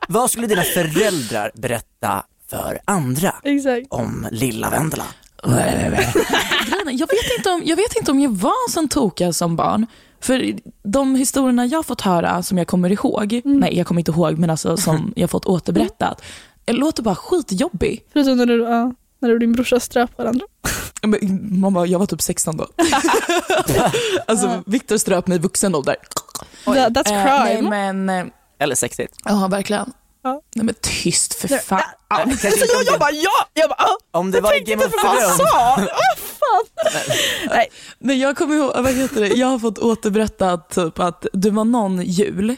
[0.08, 3.86] vad skulle dina föräldrar berätta för andra Exakt.
[3.90, 5.04] om lilla Vendela?
[6.86, 9.86] Jag, vet inte om, jag vet inte om jag var en sån toka som barn.
[10.20, 14.38] För de historierna jag fått höra som jag kommer ihåg, nej jag kommer inte ihåg
[14.38, 16.22] men alltså som jag fått återberättat,
[16.64, 18.04] det låter bara skitjobbig.
[18.12, 18.58] Förutom när du,
[19.18, 20.46] när du och din brorsa ströp varandra.
[21.02, 22.66] Men bara, jag var typ 16 då.
[24.26, 25.96] alltså Viktor ströp mig i vuxen ålder.
[26.64, 27.70] That, that's Eh, nej crime.
[27.92, 29.16] men, eh, Eller sexigt.
[29.24, 29.92] ja verkligen.
[30.24, 30.42] Ja.
[30.54, 31.82] Nej men tyst för fan.
[32.08, 33.46] Kanske inte om, jag bara ja!
[33.54, 35.38] Jag bara ah, det, om det var Game of jag Thrones.
[35.38, 37.68] Vad fan!
[37.98, 41.64] Nej, jag kommer ihåg, vad heter det, jag har fått återberättat typ att det var
[41.64, 42.56] någon jul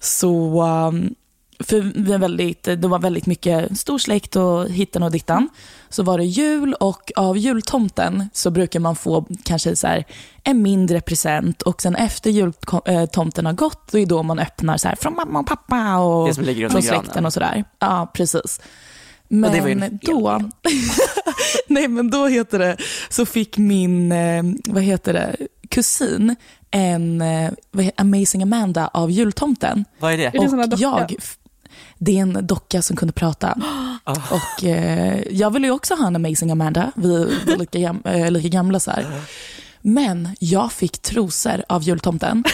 [0.00, 1.14] så, um,
[1.62, 5.48] för vi är väldigt, det var väldigt mycket stor släkt och hittan och dittan.
[5.88, 10.04] Så var det jul och av jultomten så brukar man få kanske så här
[10.44, 14.88] en mindre present och sen efter jultomten har gått, då är då man öppnar så
[14.88, 16.34] här från mamma och pappa och
[16.70, 17.64] från släkten och sådär.
[17.78, 18.60] Ja, precis.
[19.28, 20.40] Men då,
[21.68, 22.76] nej men då heter det,
[23.08, 25.36] så fick min, eh, vad heter det,
[25.68, 26.36] kusin
[26.70, 29.84] en eh, vad heter, Amazing Amanda av jultomten.
[29.98, 30.24] Vad är det?
[30.24, 31.14] Är det Och jag,
[31.98, 33.58] det är en docka som kunde prata.
[34.30, 38.30] Och eh, jag ville ju också ha en amazing Amanda, vi var lika, gam, eh,
[38.30, 39.06] lika gamla så här.
[39.82, 42.44] Men jag fick trosor av jultomten.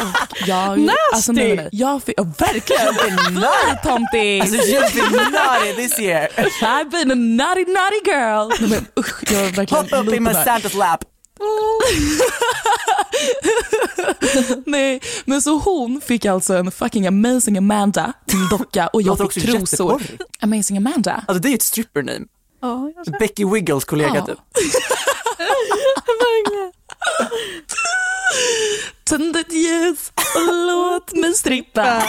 [0.00, 0.92] Och jag, Nasty!
[1.14, 1.68] Alltså, nej, nej, nej.
[1.72, 2.94] Jag fick, oh, verkligen,
[3.34, 4.42] jultomtis!
[4.42, 6.28] Alltså you've been naughty this year.
[6.62, 8.48] I've been a naughty naughty girl.
[8.60, 10.44] Nej, men, usch, jag verkligen Hop up lite in my där.
[10.44, 11.04] Santas lap.
[14.66, 19.44] Nej, men så hon fick alltså en fucking amazing Amanda till docka och jag fick
[19.46, 20.02] trosor.
[20.40, 21.24] Amazing Amanda.
[21.28, 22.24] Alltså det är ju ett stripper name.
[22.60, 24.26] Ja, jag känner Becky Wiggles kollega Ja.
[24.26, 24.38] typ.
[29.04, 32.02] Tänd ett ljus och låt mig strippa.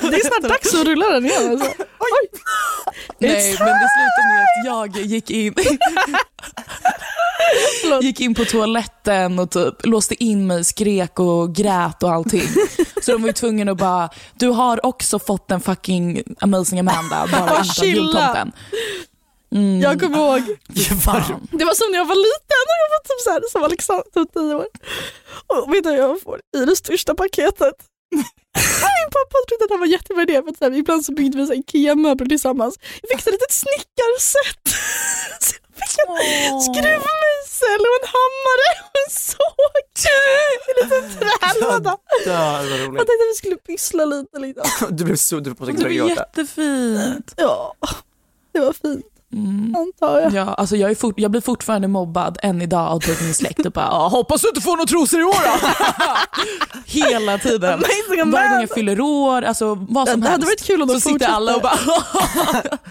[0.00, 1.66] Det är snart dags att rulla den igen alltså.
[1.78, 2.28] Oj.
[3.18, 5.54] Nej, men det slutade med att jag gick in.
[8.02, 12.48] Gick in på toaletten och typ låste in mig, skrek och grät och allting.
[13.02, 17.28] Så de var ju tvungna att bara, du har också fått en fucking amazing Amanda,
[17.32, 17.86] bara Chilla.
[17.86, 18.52] jultomten.
[19.54, 19.80] Mm.
[19.80, 20.42] Jag kommer ihåg,
[21.04, 21.48] Fan.
[21.50, 24.04] det var som när jag var liten och jag var typ så här, som Alexander,
[24.14, 24.66] typ 10 år.
[25.46, 27.74] Och vet du jag får i det största paketet?
[28.96, 31.38] Min pappa trodde att han var jättebra idé för att så här, ibland så byggde
[31.38, 32.74] vi Ikea-möbler tillsammans.
[33.02, 34.62] Jag fick ett litet snickarset.
[35.40, 35.98] Så fick
[36.50, 39.80] en skruvmejsel och en hammare och en såg.
[40.82, 41.96] En liten trälåda.
[42.26, 42.96] Ja, det var Jag roligt.
[42.98, 44.38] tänkte att vi skulle pyssla lite.
[44.38, 44.86] liksom.
[44.96, 47.34] Du blev så, du var Det jättefint.
[47.36, 47.74] Ja,
[48.52, 49.74] det var fint Mm.
[49.78, 50.32] antar jag.
[50.32, 53.66] Ja, alltså jag, är fort, jag blir fortfarande mobbad än idag av typ min släkt
[53.66, 55.68] och bara "Ja, “hoppas du inte får några trosor i år då”.
[56.86, 57.74] Hela tiden.
[57.74, 60.46] Amazing Varje gång jag fyller år, alltså vad som Det hade helst.
[60.60, 61.76] varit kul om de så sitter alla och bara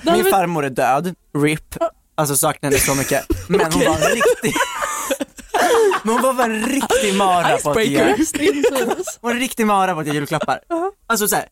[0.03, 1.75] Det hade Min farmor är död, RIP.
[2.19, 3.25] Alltså saknar henne så mycket.
[3.47, 4.53] Men hon var en riktig...
[6.03, 9.93] Men hon var bara en riktig mara på att ge, hon var en riktig mara
[9.93, 10.59] på att ge julklappar.
[11.07, 11.45] Alltså så här,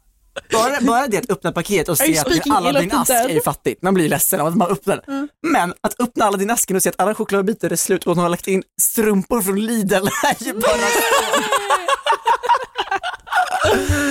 [0.51, 3.41] bara, bara det att öppna paket och se att din Aladdin the ask är ju
[3.41, 5.29] fattigt, man blir ledsen av att man öppnar den.
[5.47, 8.23] Men att öppna Aladdin asken och se att alla chokladbitar är slut och att hon
[8.23, 10.77] har lagt in strumpor från Lidl är ju bara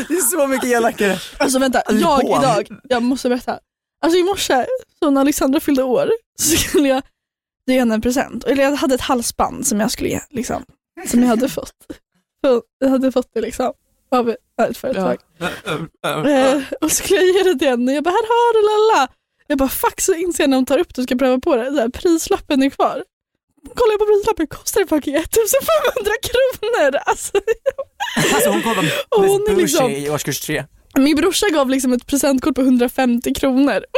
[0.09, 1.19] Det är så mycket elakare.
[1.39, 3.59] Alltså vänta, Alltså, jag idag, jag måste berätta.
[4.01, 4.67] Alltså i morse,
[4.99, 7.03] så när Alexandra fyllde år, så skulle jag
[7.67, 8.45] ge henne en present.
[8.45, 10.65] Eller jag hade ett halsband som jag skulle ge, liksom.
[11.07, 11.73] Som jag hade fått.
[12.79, 13.73] Jag hade fått det liksom
[14.11, 14.31] av
[14.63, 15.17] ett företag.
[16.29, 18.63] Eh, och så skulle jag ge det till henne och jag bara, här har du
[18.69, 19.09] lalla.
[19.47, 21.57] Jag bara, fuck så inser jag när hon tar upp det och ska pröva på
[21.57, 23.05] det, så här, prislappen är kvar.
[23.75, 27.01] Kollar jag på prislappen, kostar det fucking 1500 kronor.
[27.07, 27.33] Alltså,
[28.35, 28.67] Alltså hon Och
[29.23, 30.65] vara hon är liksom- i årskurs tre.
[30.99, 33.85] Min brorsa gav liksom ett presentkort på 150 kronor.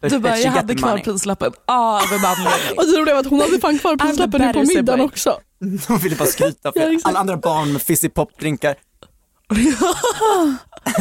[0.00, 2.78] Du bara, jag hade kvar prislappen anledning.
[2.78, 5.40] Och det roliga var att hon hade fan kvar prislappen nu på middagen också.
[5.88, 8.76] Hon ville bara skryta för alla andra barn med fizzy pop-drinkar.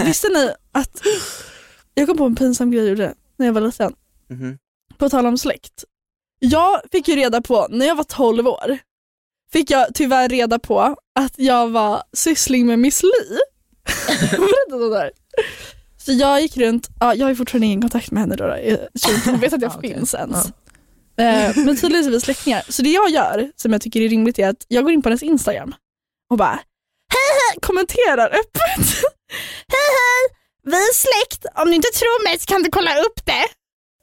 [0.05, 1.01] Visste ni att
[1.93, 3.93] jag kom på en pinsam grej jag gjorde när jag var liten.
[4.29, 4.57] Mhm.
[4.97, 5.83] På tal om släkt.
[6.39, 8.77] Jag fick ju reda på, när jag var 12 år,
[9.51, 13.37] fick jag tyvärr reda på att jag var syssling med Miss Li.
[14.91, 15.11] Där.
[15.97, 18.57] Så jag gick runt, ja, jag har fortfarande ingen kontakt med henne då, då.
[19.25, 20.45] Hon vet att jag Ah, finns ens.
[21.17, 22.63] Eh, Men tydligen är vi släktingar.
[22.69, 25.09] Så det jag gör, som jag tycker är rimligt, är att jag går in på
[25.09, 25.75] hennes Instagram
[26.29, 26.59] och bara
[27.13, 28.85] hej, kommenterar öppet.
[29.73, 33.25] hej hej, vi är släkt, om du inte tror mig så kan du kolla upp
[33.25, 33.45] det.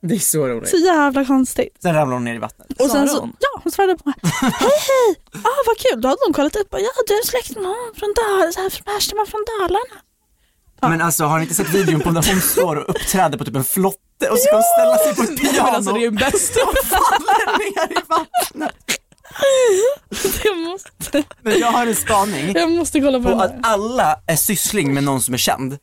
[0.02, 0.70] Det är så roligt.
[0.70, 1.76] Så jävla konstigt.
[1.82, 2.80] Sen ramlar hon ner i vattnet.
[2.80, 3.36] Och sen så, hon?
[3.38, 4.14] ja hon svarade på mig.
[4.42, 6.68] Hej hej, ah, vad kul, då hade de kollat upp.
[6.70, 9.96] Ja du är släkt med någon från Dalarna, härstammar från Dalarna.
[10.80, 10.88] Ja.
[10.88, 13.56] Men alltså har ni inte sett videon på när hon står och uppträder på typ
[13.56, 16.56] en flotte och ska hon ställa sig på ett Men piano alltså, det är bäst.
[16.56, 18.74] och faller ner i vattnet?
[20.44, 24.36] Jag måste, Men jag har en spaning jag måste kolla på på att alla är
[24.36, 25.78] syssling med någon som är känd.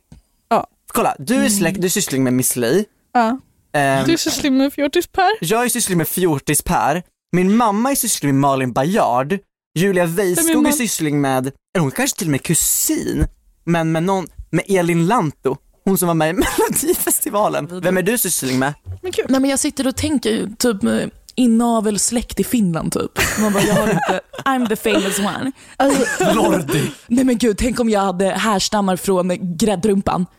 [0.48, 0.66] Ja.
[0.92, 2.84] Kolla, du är släkt, du är syssling med Miss Li.
[3.12, 3.38] Ja.
[3.72, 5.30] Ehm, Du är syssling med fjortis-Per.
[5.40, 7.02] jag är syssling med Fjortis Per.
[7.32, 9.38] Min mamma är syssling med Malin Bajard.
[9.78, 13.26] Julia Weiskog är syssling med, eller hon kanske till och med kusin,
[13.64, 15.56] men med någon, med Elin Lanto.
[15.84, 16.32] Hon som var med i
[16.68, 17.80] Melodifestivalen.
[17.82, 18.74] Vem är du syssling med?
[19.02, 19.26] Men kul.
[19.28, 23.10] Nej, men jag sitter och tänker typ eh, inavelsläkt i Finland typ.
[23.40, 25.52] Man bara, jag har inte, I'm the famous one.
[25.76, 26.90] Alltså, Lordi.
[27.06, 30.26] Nej men gud, tänk om jag hade härstammar från gräddrumpan.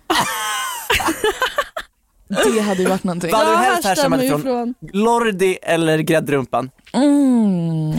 [2.31, 3.31] Det hade ju varit någonting.
[3.31, 4.73] Vad hade du helst härstammar härstammat ju ifrån?
[4.79, 6.69] från Lordi eller gräddrumpan?
[6.93, 7.93] Mm.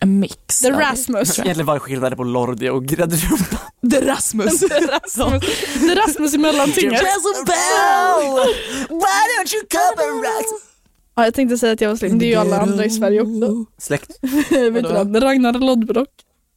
[0.00, 0.60] En mix.
[0.60, 1.34] The av Rasmus.
[1.34, 1.46] tror jag.
[1.46, 3.58] Egentligen var det skillnad på Lordi och gräddrumpan.
[3.90, 4.62] The Rasmus.
[4.62, 7.02] Är Rasmus i mellantinget.
[7.02, 7.08] Why
[8.88, 10.46] don't you come around?
[11.16, 13.20] Ja, jag tänkte säga att jag var släkt, det är ju alla andra i Sverige
[13.20, 13.64] också.
[13.78, 14.10] Släkt.
[14.50, 15.22] Vet du vad?
[15.22, 16.08] Ragnar Lodbrok.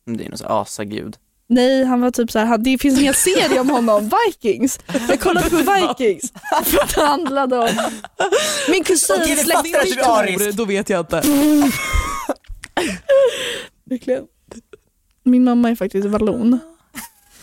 [0.05, 1.18] Det är någon sån här asagud.
[1.49, 4.79] Nej, han var typ så här, han- det finns en hel serie om honom, Vikings.
[5.09, 6.33] Jag kollade på Vikings
[6.65, 7.69] för att det handlade om
[8.69, 10.57] min kusin Okej, vi släppte fattar att du är arisk.
[10.57, 11.21] Då vet jag inte.
[13.89, 14.23] Verkligen.
[15.23, 16.59] Min mamma är faktiskt vallon.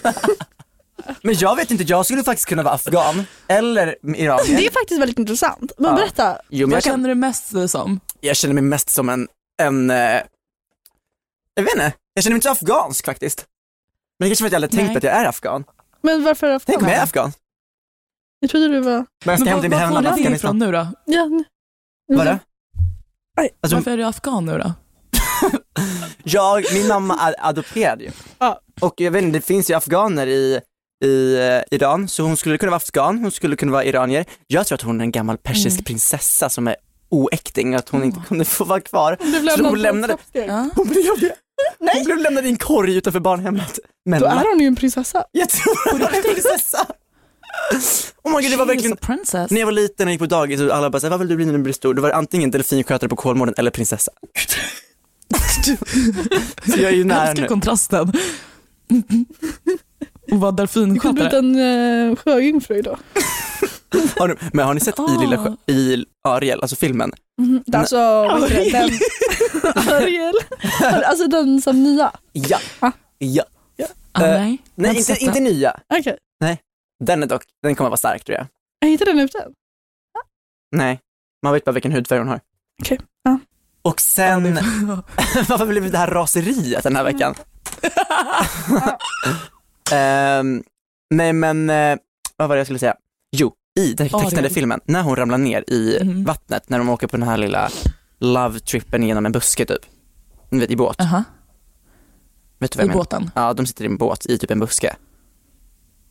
[1.22, 4.56] Men jag vet inte, jag skulle faktiskt kunna vara afghan eller iranier.
[4.56, 5.72] Det är faktiskt väldigt intressant.
[5.78, 5.96] Men Ja.
[5.96, 6.38] berätta.
[6.50, 8.00] Jo, men Vad jag, kan, känner du mest dig som?
[8.20, 9.28] jag känner mig mest som en,
[9.62, 9.96] en eh,
[11.54, 13.44] jag vet inte, jag känner mig inte så afghansk faktiskt.
[14.18, 15.64] Men det kanske för att jag aldrig tänkt att jag är afghan.
[16.02, 16.60] Men varför afghan?
[16.66, 17.32] Tänk om jag är afghan.
[18.40, 18.92] Jag trodde du var...
[18.92, 20.58] Men jag ska hem var, till mitt var får hemland du det ifrån Afghanistan.
[20.58, 20.88] nu då?
[21.14, 21.44] Ja, nu.
[22.16, 22.38] Vadå?
[23.60, 24.72] Alltså, Varför är du afghan nu då?
[26.22, 28.10] jag, min mamma är adopterad ju.
[28.38, 28.60] Ja.
[28.80, 30.60] Och jag vet inte, det finns ju afghaner i,
[31.04, 34.24] i eh, Iran, så hon skulle kunna vara afghan, hon skulle kunna vara iranier.
[34.46, 35.84] Jag tror att hon är en gammal persisk Mm.
[35.84, 36.76] prinsessa som är
[37.08, 39.16] oäkting, att hon inte kunde få vara kvar.
[39.20, 40.50] Du blev Så lämnade- blev.
[40.74, 40.88] Hon
[42.04, 43.78] blev lämnad i en korg utanför barnhemmet.
[44.06, 45.24] Men Då är hon ju en prinsessa.
[45.32, 46.86] jag tror hon är en prinsessa.
[48.22, 48.96] Oh my god, det var verkligen
[49.50, 51.36] när jag var liten och gick på dagis och alla bara såhär, vad vill du
[51.36, 51.94] bli när du blir stor?
[51.94, 54.12] Då var det antingen delfinskötare på Kolmården eller prinsessa.
[56.66, 57.48] Så jag är ju Jag nära älskar nu.
[57.48, 58.12] kontrasten.
[60.32, 61.38] Och vara Du kunde blivit delfinskötare.
[61.38, 61.56] en
[62.10, 62.98] uh, sjöjungfru idag.
[64.18, 65.20] Har ni, men har ni sett i Ah.
[65.20, 67.12] Lilla Sjö, i Ariel, alltså filmen?
[67.42, 67.62] Mm.
[67.72, 68.98] Alltså, vad heter det?
[69.62, 70.34] Den, Ariel.
[71.04, 72.12] Alltså den som nya.
[72.32, 72.58] Ja.
[72.80, 72.90] Ah.
[73.18, 73.44] Ja.
[74.16, 75.80] Ah, Eh, nej, har Nej, inte, inte nya.
[75.98, 76.18] Okej.
[77.04, 78.46] Den är dock, den kommer vara stark tror jag.
[78.78, 79.46] Jag hittade den ute.
[80.76, 81.00] Nej,
[81.42, 82.40] man vet bara vilken hudfärg hon har.
[82.82, 83.38] Okej, ja.
[83.82, 84.54] Och sen,
[85.48, 87.34] varför blev det här raseriet den här veckan?
[89.92, 90.62] Ehm,
[91.10, 91.96] nej men, eh,
[92.36, 92.94] vad var det jag skulle säga?
[93.36, 94.50] Jo, i den tecknade Ariel.
[94.52, 96.24] filmen, när hon ramlar ner i Mhm.
[96.24, 97.68] vattnet, när de åker på den här lilla
[98.20, 99.80] love-trippen genom en buske typ.
[100.50, 101.00] Ni vet, i båt.
[101.00, 101.24] Aha,
[102.58, 103.30] Vet du vad I jag båten.
[103.34, 104.96] Ja, de sitter i en båt i typ en buske.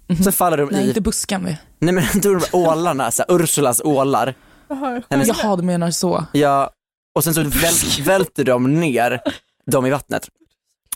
[0.07, 0.23] Mhm.
[0.23, 1.57] Så faller de Nej, i, inte buskan vi.
[1.79, 4.33] nej men då är de ålarna, så här, Ursulas ålar.
[4.69, 6.25] Jaha, Hennes- Jaha, du menar så.
[6.31, 6.69] Ja,
[7.15, 7.73] och sen så väl,
[8.03, 9.21] välter de ner
[9.71, 10.29] dem i vattnet.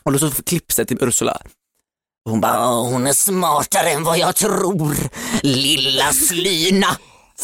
[0.03, 1.41] Och då så klipps det till Ursula.
[2.25, 4.95] Hon bara, "Åh, hon är smartare än vad jag tror,
[5.41, 6.87] lilla slyna.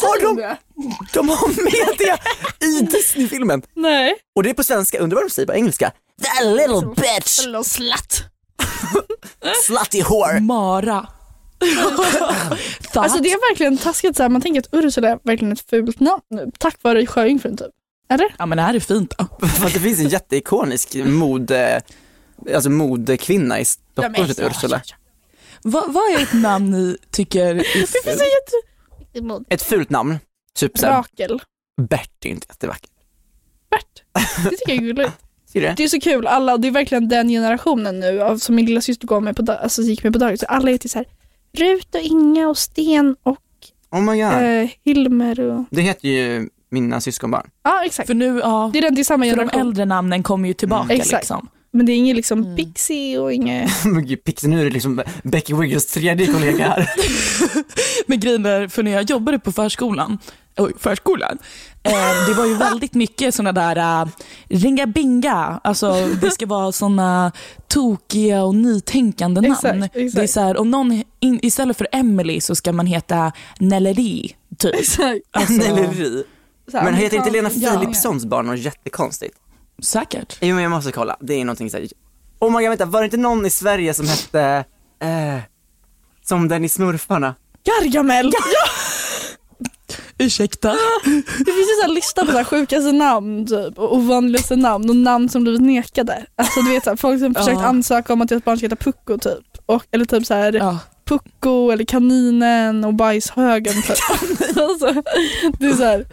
[0.02, 0.56] Har de,
[1.12, 2.18] de har med det
[2.66, 3.62] i Disney-filmen.
[3.74, 4.14] Nej.
[4.36, 5.92] Och det är på svenska, undrar vad de säger på engelska.
[6.22, 8.22] That little bitch, Eller slatt.
[9.66, 10.40] slutty whore.
[10.40, 11.06] Mara.
[12.94, 14.30] Alltså det är verkligen taskigt så här.
[14.30, 17.70] man tänker att Ursula är verkligen ett fult namn nu, tack vare sjöjungfrun typ.
[18.10, 18.34] Eller?
[18.38, 19.46] Ja men är det fint då?
[19.46, 21.80] För att det finns en jätteikonisk mode,
[22.54, 24.82] alltså modekvinna i Stockholm som heter Ursula.
[25.62, 28.06] Va, vad är ett namn ni tycker är Det finns fult?
[28.06, 29.54] en jätte...
[29.54, 30.18] Ett fult namn,
[30.54, 31.40] typ Rakel.
[31.88, 32.90] Bert är inte jättevackert.
[33.70, 34.02] Bert.
[34.44, 35.12] Det tycker jag är gulligt.
[35.60, 35.74] Det?
[35.76, 38.80] Det är så kul, alla, det är verkligen den generationen nu av, som min lilla
[38.80, 40.40] syster går med på, alltså, gick med på dagis.
[40.40, 41.06] Så alla heter så här
[41.56, 43.38] Rut och Inga och Sten och
[43.90, 44.32] Oh my god.
[44.62, 45.64] eh, Hilmer och...
[45.70, 47.50] Det heter ju mina syskonbarn.
[47.64, 48.06] Ja exakt.
[48.06, 49.60] För nu, ja, Det är, den, det är samma för de generation.
[49.60, 50.96] äldre namnen kommer ju tillbaka Mm.
[51.00, 51.22] Exakt.
[51.22, 51.48] liksom.
[51.72, 52.56] Men det är inget liksom Mm.
[52.56, 53.70] Pixie och inget...
[54.24, 56.90] Pixie, nu är det liksom Becky Wiggles tredje kollega här.
[58.06, 60.18] Men grejen är, för när jag jobbade på förskolan,
[60.56, 61.38] oj, förskolan,
[61.82, 64.08] eh, det var ju väldigt mycket sådana där uh,
[64.48, 67.32] ringa binga, alltså det ska vara sådana
[67.68, 69.52] tokiga och nytänkande namn.
[69.52, 70.16] Exakt, exakt.
[70.16, 74.36] Det är så här, om någon, in, istället för Emily så ska man heta Nelleri,
[74.58, 74.74] typ.
[74.74, 75.20] Exakt.
[75.30, 76.24] Alltså, Nelleri.
[76.72, 77.78] Här, Men heter inte Lena Ja.
[77.78, 79.36] Philipssons barn något jättekonstigt?
[79.82, 80.38] Säkert.
[80.40, 81.86] Jo men jag måste kolla, det är någonting såhär,
[82.38, 84.64] oh my god vänta, var det inte någon i Sverige som hette,
[85.02, 85.38] eh,
[86.22, 87.34] som den i Smurfarna?
[87.64, 88.32] Gargamel!
[88.32, 88.40] Ja,
[90.18, 90.68] Ursäkta?
[91.38, 94.96] det finns ju en lista på så här sjukaste namn typ, och ovanligaste namn och
[94.96, 96.26] namn som blivit nekade.
[96.36, 98.76] Alltså du vet så här, folk som försökt ansöka om att deras barn ska heta
[98.76, 99.58] Pucko typ.
[99.66, 100.78] Och, eller typ så här Ja.
[101.04, 103.96] Pucko eller Kaninen och Bajshögen typ.
[104.56, 105.02] alltså,
[105.58, 106.06] det är så här,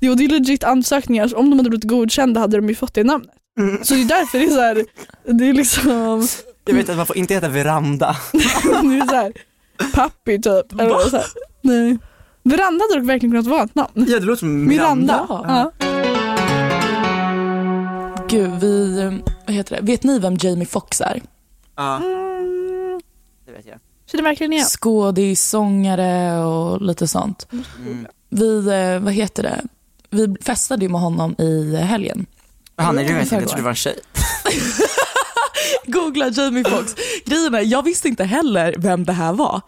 [0.00, 2.94] jo, det är legit ansökningar, så om de hade blivit godkända hade de ju fått
[2.94, 3.30] det namnet.
[3.60, 3.84] Mm.
[3.84, 4.84] Så det är därför det är så här,
[5.38, 6.28] det är liksom,
[6.64, 8.16] Jag vet att man får inte heta veranda.
[8.32, 9.32] det är så här,
[9.94, 10.80] pappi typ.
[10.80, 11.26] Eller så här.
[11.62, 11.98] Nej.
[12.48, 13.90] Veranda hade dock verkligen kunnat vara ett namn.
[13.94, 15.26] Ja det låter som Miranda.
[15.28, 15.70] Miranda.
[15.78, 15.86] Ja.
[18.28, 19.12] Gud, vi, eh,
[19.46, 19.82] vad heter det?
[19.82, 21.22] Vet ni vem Jamie Foxx är?
[21.76, 23.00] Ja, Mm,
[23.46, 23.78] det vet jag.
[24.10, 24.64] känner verkligen igen.
[24.64, 27.46] Skådis, sångare och lite sånt.
[27.52, 28.06] Mm.
[28.28, 29.60] Vi, eh, vad heter det?
[30.10, 32.26] Vi festade ju med honom i helgen.
[32.76, 33.18] Jag inte, Förrgår.
[33.20, 33.98] jag trodde det var en tjej.
[35.86, 36.94] Googla Jamie Foxx.
[37.24, 39.60] Grejen är, jag visste inte heller vem det här var.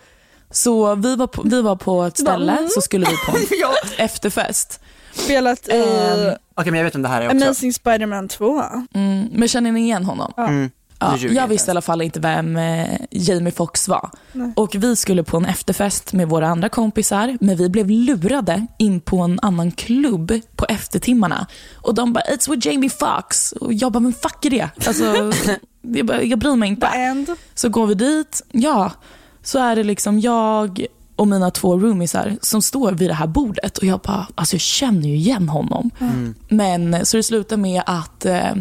[0.51, 2.69] Så vi var på, vi var på ett ställe, Mm.
[2.71, 3.75] så skulle vi på en Ja.
[3.99, 4.81] efterfest.
[5.13, 7.45] Spelat i Ehm, Okej men jag vet om det här är också.
[7.47, 8.63] Amazing Spider-Man 2.
[8.95, 10.33] Mm, men känner ni igen honom?
[10.37, 10.49] Ja.
[10.49, 10.71] Mm.
[11.03, 14.11] Ja, jag visste i alla fall inte vem eh, Jamie Foxx var.
[14.57, 19.01] Och vi skulle på en efterfest med våra andra kompisar, men vi blev lurade in
[19.01, 21.47] på en annan klubb på eftertimmarna.
[21.75, 23.53] Och de bara, it's with Jamie Foxx.
[23.53, 24.69] Och jag bara, men fuck är det?
[24.87, 25.05] Alltså,
[25.83, 27.37] jag, bara, jag bryr mig inte.
[27.55, 28.93] Så går vi dit, ja,
[29.43, 30.87] så är det liksom jag
[31.17, 34.61] och mina två roomisar som står vid det här bordet och jag bara, alltså jag
[34.61, 35.91] känner ju igen honom.
[36.49, 38.55] Men så det slutar med att eh,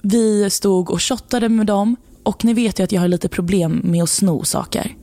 [0.00, 3.80] vi stod och shottade med dem och ni vet ju att jag har lite problem
[3.84, 4.96] med att sno saker.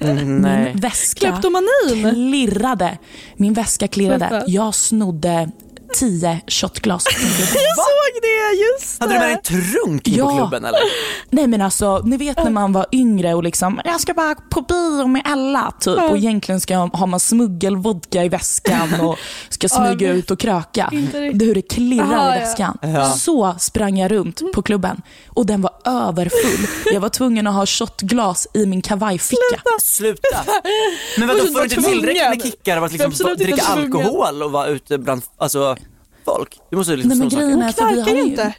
[0.00, 0.64] Mm, nej.
[0.64, 2.10] Min väska Kleptomanin.
[2.14, 2.98] klirrade.
[3.36, 4.44] Min väska klirrade.
[4.46, 5.50] Jag snodde
[5.94, 7.04] tio shotglas.
[7.54, 10.26] Jag såg det, just Hade du med dig en trunk in Ja.
[10.30, 10.80] på klubben eller?
[11.30, 14.60] Nej men alltså, ni vet när man var yngre och liksom, jag ska bara på
[14.60, 19.18] bio med alla typ och egentligen ska har man smuggelvodka i väskan och
[19.48, 20.88] ska smyga ut och kröka.
[20.92, 22.78] Det hur det klirrar Aha, i väskan.
[22.82, 23.10] Ja.
[23.12, 26.66] Så sprang jag runt på klubben och den var överfull.
[26.92, 29.60] Jag var tvungen att ha shotglas i min kavajficka.
[29.82, 30.44] Sluta!
[31.18, 33.96] Men vadå, får du inte tillräckligt med kickar av att liksom dricka tvungen.
[33.96, 35.75] alkohol och vara ute bland alltså,
[36.26, 36.58] folk?
[36.70, 38.54] Du måste liksom Nej, men grejen är för vi har ju inte.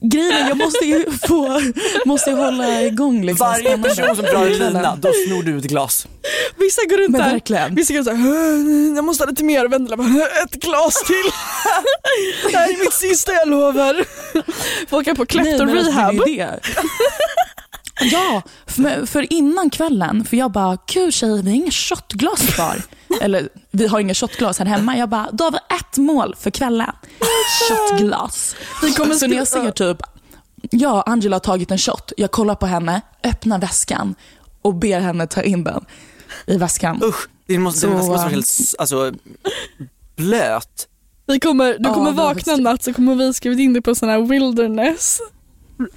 [0.00, 1.60] grejen är jag måste ju få,
[2.04, 3.46] måste ju hålla igång liksom.
[3.46, 6.06] Varje person som drar en lina, då snor du ett glas.
[6.56, 7.30] Vissa går runt Men där.
[7.30, 7.74] verkligen.
[7.74, 9.68] Vissa går såhär, jag måste ha lite mer.
[9.68, 10.08] Vendela bara,
[10.44, 11.30] ett glas till.
[12.50, 14.04] det här är mitt sista jag lovar.
[14.88, 16.14] Folk är på klepto alltså, rehab.
[18.00, 22.82] Ja, för, för innan kvällen, för jag bara, gud tjejer, vi har inga shotglas kvar.
[23.20, 24.96] Eller vi har inga shotglas här hemma.
[24.96, 26.92] Jag bara, då har vi ett mål för kvällen.
[27.68, 28.56] Shotglas.
[29.18, 30.02] Så när jag ser typ,
[30.70, 32.12] ja, Angela har tagit en shot.
[32.16, 34.14] Jag kollar på henne, öppnar väskan
[34.62, 35.84] och ber henne ta in den
[36.46, 37.00] i väskan.
[37.04, 38.48] Usch, det måste, Så, det måste vara helt
[38.78, 39.12] alltså,
[40.16, 40.88] blöt.
[41.26, 43.94] Vi kommer, du kommer var vakna en natt så kommer vi skrivit in dig på
[43.94, 45.20] sån här wilderness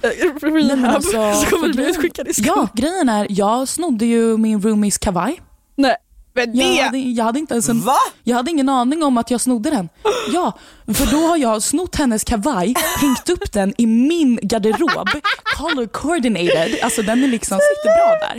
[0.02, 0.10] eh,
[0.42, 0.94] rehab.
[0.94, 2.54] alltså, så kommer du bli utskickad i skolan.
[2.56, 5.42] Ja, grejen är, jag snodde ju min roomies kavaj.
[5.76, 5.96] Nej,
[6.34, 6.62] men det.
[6.62, 7.96] Jag hade, jag hade inte ens en, Va?
[8.24, 9.88] Jag hade ingen aning om att jag snodde den.
[10.32, 10.58] Ja,
[10.94, 15.08] för då har jag snott hennes kavaj, hängt upp den i min garderob,
[15.56, 18.38] color coordinated, alltså den är liksom sitter bra där.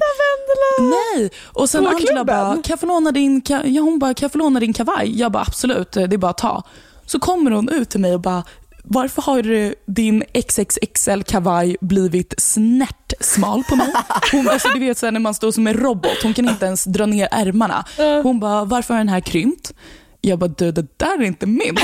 [0.82, 2.26] Nej, och sen Angela klubben?
[2.26, 4.74] bara, kan jag få låna din, ka-" ja, hon bara, kan jag få låna din
[4.74, 5.20] kavaj?
[5.20, 6.64] Jag bara absolut, det är bara att ta.
[7.06, 8.44] Så kommer hon ut till mig och bara,
[8.84, 13.94] varför har din XXXL kavaj blivit snärt smal på mig?
[14.32, 16.50] Hon bara, så du vet så här, när man står som en robot, hon kan
[16.50, 17.86] inte ens dra ner ärmarna.
[18.24, 19.74] Hon bara, varför har den här krympt?
[20.22, 21.78] Jag bara, du det där är inte min.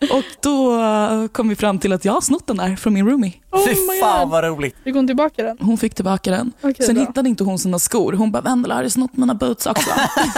[0.10, 3.08] och då eh, kom vi fram till att jag har snott den där från min
[3.08, 3.32] roomie.
[3.52, 4.30] Oh Fy fan God.
[4.30, 4.76] vad roligt.
[4.84, 5.56] Fick hon tillbaka den?
[5.60, 6.52] Hon fick tillbaka den.
[6.60, 7.04] Okej, Sen bra.
[7.04, 8.12] hittade inte hon sina skor.
[8.12, 9.90] Hon bara, Vendela har du snott mina boots också?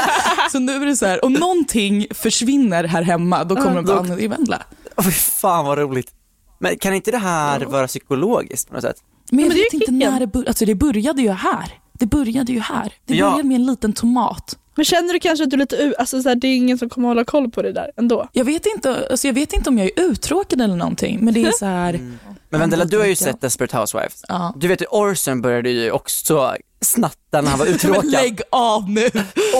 [0.53, 3.99] så nu är det så här, om någonting försvinner här hemma, då kommer de bara,
[4.01, 4.63] "Ah, det är Vendela.
[5.05, 6.11] Fy fan vad roligt.
[6.59, 8.97] Men kan inte det här vara psykologiskt på något sätt?
[9.31, 10.51] Men jag men vet inte när det började.
[10.51, 11.79] Alltså det började ju här.
[11.99, 12.93] Det började ju här.
[13.07, 13.31] Det Ja.
[13.31, 14.59] började med en liten tomat.
[14.77, 16.89] Men känner du kanske att du är lite, alltså så här, det är ingen som
[16.89, 18.29] kommer hålla koll på det där ändå?
[18.33, 21.45] Jag vet inte, alltså jag vet inte om jag är uttråkad eller någonting, men det
[21.45, 21.93] är så här.
[22.51, 23.17] Men Vendela, du har ju Ja.
[23.17, 24.25] sett Desperate Housewives.
[24.29, 24.55] Ja.
[24.57, 28.11] Du vet ju Orson började ju också snatta när han var Men uttråkad.
[28.11, 29.07] lägg av nu.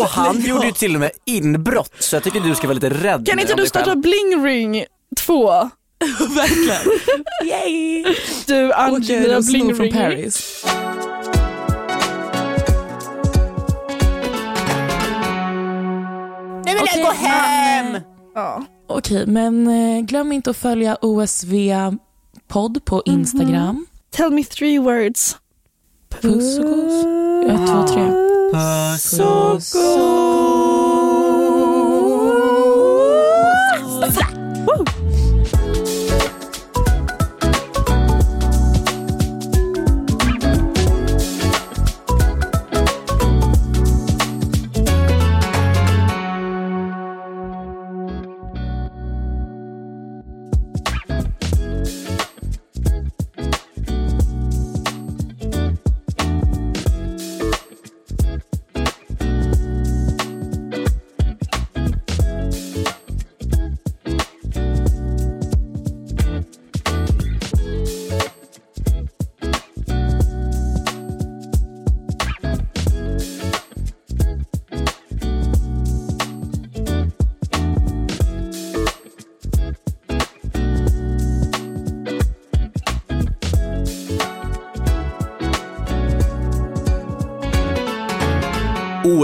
[0.01, 0.75] Och han Lägg gjorde ju av.
[0.77, 3.67] till och med inbrott, så jag tycker du ska vara lite rädd Kan inte du
[3.67, 3.95] starta.
[3.97, 5.49] Bling Ring 2?
[6.35, 6.93] Verkligen.
[7.45, 8.05] Yay!
[8.47, 8.73] Du
[9.37, 9.91] och snor Bling från.
[9.91, 10.65] Paris.
[16.67, 17.93] Nu vill Okej, jag gå hem!
[17.93, 18.03] men,
[18.35, 18.65] Ja.
[18.89, 21.55] Okej, men eh, glöm inte att följa OSV
[22.49, 23.87] podd på Instagram.
[24.11, 25.37] Tell me three words.
[26.09, 27.05] Puss och kos.
[27.51, 28.11] Ett, två, tre.
[28.53, 29.75] Puss Puss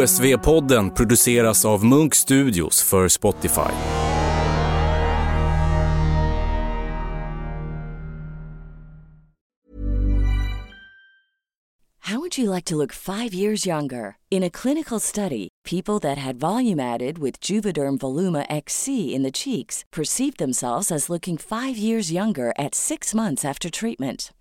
[0.01, 3.73] OSV-podden produceras av Munk Studios för Spotify.
[12.01, 14.17] How would you like to look 5 years younger?
[14.31, 19.31] In a clinical study, people that had volume added with Juvederm Voluma XC in the
[19.31, 24.33] cheeks perceived themselves as looking 5 years younger at 6 months after treatment